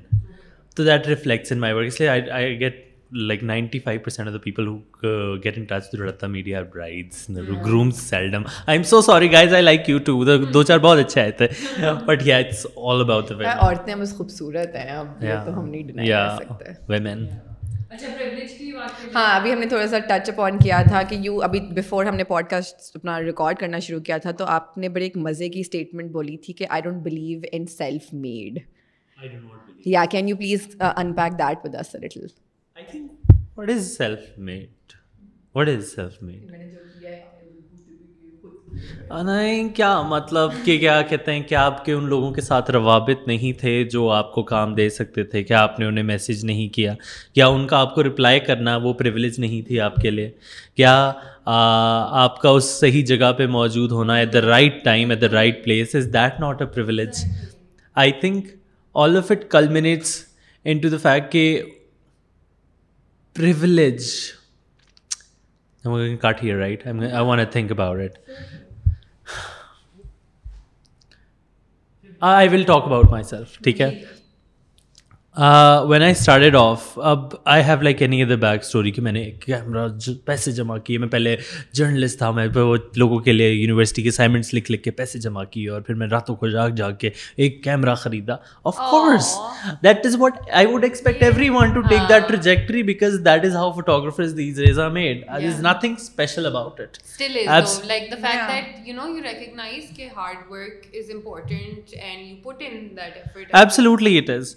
تو 0.76 0.84
that 0.84 1.06
reflects 1.08 1.52
in 1.52 1.60
my 1.60 1.74
work 1.74 1.86
اس 1.86 2.00
لیے 2.00 2.08
I 2.08 2.58
get 2.60 2.86
like 3.10 3.42
ninety 3.44 3.78
five 3.78 4.00
percent 4.00 4.28
of 4.28 4.34
the 4.34 4.38
people 4.38 4.66
who 4.66 4.78
get 5.44 5.58
in 5.58 5.64
touch 5.64 5.94
رڑتا 5.94 6.26
media 6.26 6.62
brides 6.74 7.28
groom 7.66 7.90
seldom 7.90 8.42
I 8.66 8.76
am 8.78 8.82
so 8.84 9.00
sorry 9.00 9.32
guys 9.32 9.52
I 9.54 9.62
like 9.62 9.88
you 9.88 9.98
to 9.98 10.24
دو 10.24 10.62
چار 10.62 10.78
بہت 10.78 10.98
اچھے 10.98 11.20
آئے 11.20 11.30
تھے 11.32 11.46
but 12.06 12.26
yeah 12.26 12.36
it's 12.36 12.66
all 12.76 13.00
about 13.00 13.30
the 13.30 13.52
عورتیں 13.52 13.94
بس 13.94 14.16
خوبصورت 14.16 14.76
ہیں 14.76 14.90
اب 14.90 15.24
تو 15.46 15.58
ہم 15.58 15.68
نہیں 15.68 15.82
ڈنائی 15.82 16.08
کر 16.08 16.44
سکتے 16.44 16.72
ویمن 16.88 17.26
ہاں 19.14 19.28
ابھی 19.34 19.52
ہم 19.52 19.58
نے 19.58 19.66
تھوڑا 19.66 19.86
سا 19.86 19.98
ٹچ 19.98 20.28
اپ 20.30 20.40
آن 20.40 20.58
کیا 20.58 20.82
تھا 20.88 21.02
کہ 21.02 21.14
یو 21.20 21.40
ابھی 21.42 21.60
بفور 21.72 22.04
ہم 22.04 22.16
نے 22.16 22.24
پوڈ 22.24 22.48
کاسٹ 22.50 22.96
اپنا 22.96 23.20
ریکارڈ 23.20 23.58
کرنا 23.58 23.78
شروع 23.78 24.00
کیا 24.00 24.18
تھا 24.18 24.30
تو 24.30 24.44
آپ 24.48 24.76
نے 24.78 24.88
بڑے 24.88 25.04
ایک 25.04 25.16
مزے 25.18 25.48
کی 25.48 25.60
اسٹیٹمنٹ 25.60 26.10
بولی 26.12 26.36
تھی 26.36 26.52
کہ 26.52 26.66
I 26.70 26.82
don't 26.82 27.02
believe 27.02 27.40
in 27.52 27.66
self 27.68 28.12
made 28.14 28.58
yeah 29.86 30.04
can 30.10 30.28
you 30.28 30.36
please 30.36 30.68
in 30.96 31.12
pack 31.12 31.38
that 31.38 31.64
with 31.64 31.74
us 31.74 31.94
little 31.94 32.26
what 33.56 33.70
is 33.70 33.96
self 33.96 34.38
made 34.38 35.68
is 35.68 35.92
self 35.94 36.22
made 36.22 36.56
کیا 39.76 40.00
مطلب 40.02 40.50
کہ 40.64 40.78
کیا 40.78 41.00
کہتے 41.02 41.32
ہیں 41.32 41.42
کہ 41.42 41.54
آپ 41.54 41.84
کے 41.84 41.92
ان 41.92 42.04
لوگوں 42.08 42.30
کے 42.32 42.40
ساتھ 42.40 42.70
روابط 42.70 43.26
نہیں 43.28 43.58
تھے 43.60 43.72
جو 43.84 44.08
آپ 44.10 44.32
کو 44.32 44.42
کام 44.42 44.74
دے 44.74 44.88
سکتے 44.90 45.24
تھے 45.24 45.42
کیا 45.44 45.62
آپ 45.62 45.80
نے 45.80 45.86
انہیں 45.86 46.04
میسیج 46.04 46.44
نہیں 46.44 46.68
کیا 46.74 47.46
ان 47.46 47.66
کا 47.66 47.78
آپ 47.78 47.94
کو 47.94 48.04
رپلائی 48.04 48.40
کرنا 48.40 48.76
وہ 48.76 48.92
پریولیج 48.92 49.40
نہیں 49.40 49.62
تھی 49.62 49.80
آپ 49.80 49.96
کے 49.96 50.10
لیے 50.10 50.30
کیا 50.74 51.12
آپ 51.46 52.40
کا 52.40 52.48
اس 52.48 52.64
صحیح 52.80 53.04
جگہ 53.04 53.32
پہ 53.32 53.46
موجود 53.46 53.92
ہونا 53.92 54.14
at 54.14 54.32
the 54.32 54.40
right 54.40 54.84
time 54.84 55.10
at 55.10 55.20
the 55.20 55.28
right 55.32 55.64
place 55.64 55.94
is 55.94 56.12
that 56.12 56.40
not 56.40 56.62
a 56.62 56.66
privilege 56.66 57.24
I 57.96 58.12
think 58.20 58.46
all 58.94 59.16
of 59.16 59.30
it 59.30 59.50
culminates 59.50 60.16
in 60.64 60.78
to 60.78 60.88
the 60.88 60.96
fact 60.96 61.32
کہ 61.32 61.62
here 63.36 63.64
right 66.56 66.86
will 72.48 72.62
talk 72.62 72.84
about 72.84 73.10
my 73.10 73.24
self 73.24 73.58
ٹھیک 73.58 73.80
ہے 73.80 74.04
وین 75.38 76.02
آئی 76.02 76.12
اسٹارٹیڈ 76.12 76.56
آف 76.56 76.98
اب 77.00 77.34
I 77.44 77.62
have 77.64 77.82
like 77.82 78.00
any 78.02 78.22
other 78.22 78.36
back 78.36 78.60
story 78.60 78.90
کہ 78.90 79.02
میں 79.02 79.10
نے 79.12 79.22
camera 79.40 79.86
پیسے 80.24 80.52
جمع 80.52 80.76
کیے 80.78 80.98
میں 80.98 81.08
پہلے 81.08 81.36
جرنلسٹ 81.72 82.18
تھا 82.18 82.30
میں 82.30 82.46
وہ 82.54 82.76
لوگوں 82.96 83.18
کے 83.18 83.32
لیے 83.32 83.48
یونیورسٹی 83.48 84.02
کے 84.02 84.08
اسائنمنٹس 84.08 84.52
لکھ 84.54 84.70
لکھ 84.70 84.82
کے 84.82 84.90
پیسے 84.92 85.18
جمع 85.18 85.44
کیے 85.50 85.68
اور 85.68 85.80
پھر 85.80 85.94
میں 85.94 86.06
راتوں 86.06 86.34
کو 86.36 86.48
جاگ 86.48 86.70
جاگ 86.76 86.92
کے 87.00 87.10
ایک 87.36 87.62
کیمرہ 87.64 87.94
خریدا 87.94 88.36
of 88.64 88.76
course 88.80 89.34
that 89.82 90.06
is 90.06 90.16
what 90.20 90.40
I 90.52 90.66
would 90.66 90.84
expect 90.84 91.22
every 91.22 91.48
one 91.50 91.74
to 91.74 91.80
take 91.82 92.08
that 92.08 92.26
trajectory 92.28 92.82
because 92.82 93.20
that 93.24 93.44
is 93.44 93.54
how 93.56 93.70
photographers 93.72 94.36
these 94.36 94.58
raise 94.60 94.78
are 94.78 94.90
made 94.92 95.22
is 95.28 95.60
nothing 95.60 95.94
special 95.98 96.46
about 96.46 96.80
it 96.80 96.98
like 97.84 98.10
that 98.10 100.00
hard 100.16 100.50
work 100.50 100.96
is 100.96 101.10
important 101.10 101.94
absolutely 103.54 104.18
it 104.18 104.30
is 104.30 104.54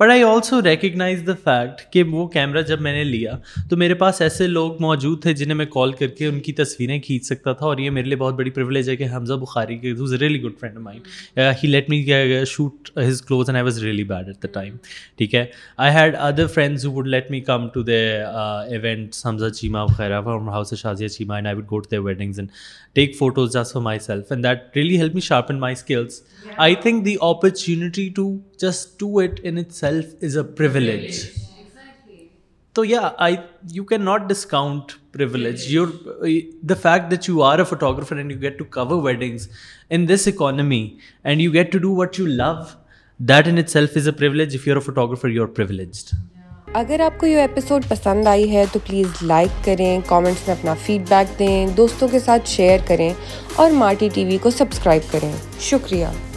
but 0.00 0.10
I 0.10 0.22
also 0.22 0.62
recognise 0.62 1.26
the 1.26 1.32
fact 1.44 1.80
کہ 1.92 2.02
وہ 2.02 2.26
camera 2.28 2.60
جب 2.62 2.80
میں 2.80 2.92
نے 2.92 3.04
لیا 3.04 3.32
تو 3.70 3.76
میرے 3.76 3.94
پاس 3.94 4.20
ایسے 4.22 4.46
لوگ 4.46 4.80
موجود 4.80 5.22
تھے 5.22 5.32
جنہیں 5.32 5.54
میں 5.54 5.66
کال 5.66 5.92
کر 5.92 6.06
کے 6.06 6.26
ان 6.26 6.38
کی 6.40 6.52
تصویریں 6.52 6.98
کھینچ 7.00 7.24
سکتا 7.24 7.52
تھا 7.52 7.66
اور 7.66 7.78
یہ 7.78 7.90
میرے 7.90 8.06
لیے 8.06 8.16
بہت 8.16 8.34
بڑی 8.34 8.50
پرولیج 8.50 8.90
ہے 8.90 8.96
کہ 8.96 9.06
حمزہ 9.12 9.34
بخاری 9.34 9.78
کے 9.78 9.92
really 10.20 10.42
good 10.42 10.58
friend 10.60 10.88
he 11.62 11.68
let 11.68 11.90
me 11.90 12.04
shoot 12.46 12.90
his 12.98 13.22
clothes 13.22 13.48
and 13.48 13.56
I 13.56 13.64
was 13.64 13.82
really 13.82 14.04
bad 14.04 14.26
at 14.26 14.42
the 14.42 14.48
time 14.52 14.76
ٹھیک 15.16 15.34
ہے 15.34 15.44
I 15.76 15.94
had 15.94 16.16
other 16.18 16.46
friends 16.46 16.86
would 16.86 17.06
let 17.06 17.30
me 17.30 17.40
come 17.40 17.68
to 17.68 17.82
they 17.82 18.00
event 18.16 19.14
Hamza 19.26 19.48
Cheema 19.48 19.86
from 19.86 20.48
house 20.48 20.74
Shazia 20.74 21.08
Cheema 21.08 21.34
and 21.34 21.46
I 21.46 21.56
would 21.56 21.64
go 21.64 21.78
to 21.78 22.02
weddings 22.02 22.38
and 22.38 22.50
take 22.92 23.16
photos 23.18 23.52
just 23.52 23.72
for 23.72 23.82
my 23.82 23.98
self 23.98 24.24
and 24.30 24.44
that 24.44 24.76
really 24.76 24.98
help 24.98 25.14
me 25.14 25.20
sharpen 25.20 25.60
my 25.60 25.72
skills 25.72 26.22
I 26.56 26.74
think 26.74 27.04
the 27.04 27.16
opportunity 27.20 28.08
to 28.08 28.36
just 28.60 28.98
to 29.00 29.18
it 29.18 29.40
in 29.42 29.58
it 29.58 29.72
self 29.72 30.14
is 30.22 30.36
a 30.36 30.42
privilege 30.56 31.20
تو 32.76 32.84
yeah 32.84 33.08
I 33.18 33.36
you 33.72 33.84
can 33.84 34.04
not 34.04 34.28
discount 34.28 34.92
privilege 35.12 35.64
your 35.68 35.86
the 36.62 36.74
fact 36.82 37.10
that 37.10 37.28
you 37.28 37.42
are 37.42 37.58
a 37.58 37.64
photographer 37.64 38.16
and 38.16 38.32
you 38.32 38.40
get 38.40 38.58
to 38.58 38.64
cover 38.70 39.02
weddings 39.04 39.48
in 39.90 40.08
this 40.08 40.28
economy 40.28 40.88
and 41.24 41.40
you 41.40 41.52
get 41.52 41.72
to 41.72 41.78
do 41.78 41.94
what 41.94 42.18
you 42.20 42.26
love 42.26 42.52
that 43.20 43.48
in 43.48 43.58
it 43.58 43.70
self 43.70 43.96
is 43.96 44.08
a 44.08 44.12
privilege 44.14 44.56
if 44.56 44.68
you 44.68 44.74
are 44.74 44.80
photographer 44.80 45.28
you 45.28 45.42
are 45.42 45.48
privileged 45.48 46.14
اگر 46.74 47.00
آپ 47.00 47.18
کو 47.18 47.26
یہ 47.26 47.40
episode 47.40 47.84
پسند 47.88 48.26
آئی 48.26 48.56
ہے 48.56 48.64
تو 48.72 48.78
please 48.86 49.22
like 49.22 49.64
کریں 49.64 50.00
comments 50.06 50.46
میں 50.48 50.56
اپنا 50.56 50.74
فیڈ 50.82 51.08
بیک 51.08 51.38
دیں 51.38 51.66
دوستوں 51.66 52.08
کے 52.08 52.18
ساتھ 52.18 52.48
شیئر 52.48 52.78
کریں 52.86 53.12
اور 53.56 53.70
مارٹی 53.70 54.08
ٹی 54.14 54.24
وی 54.24 54.38
کو 54.38 54.50
سبسکرائب 54.50 55.12
کریں 55.12 55.32
شکریہ 55.60 56.06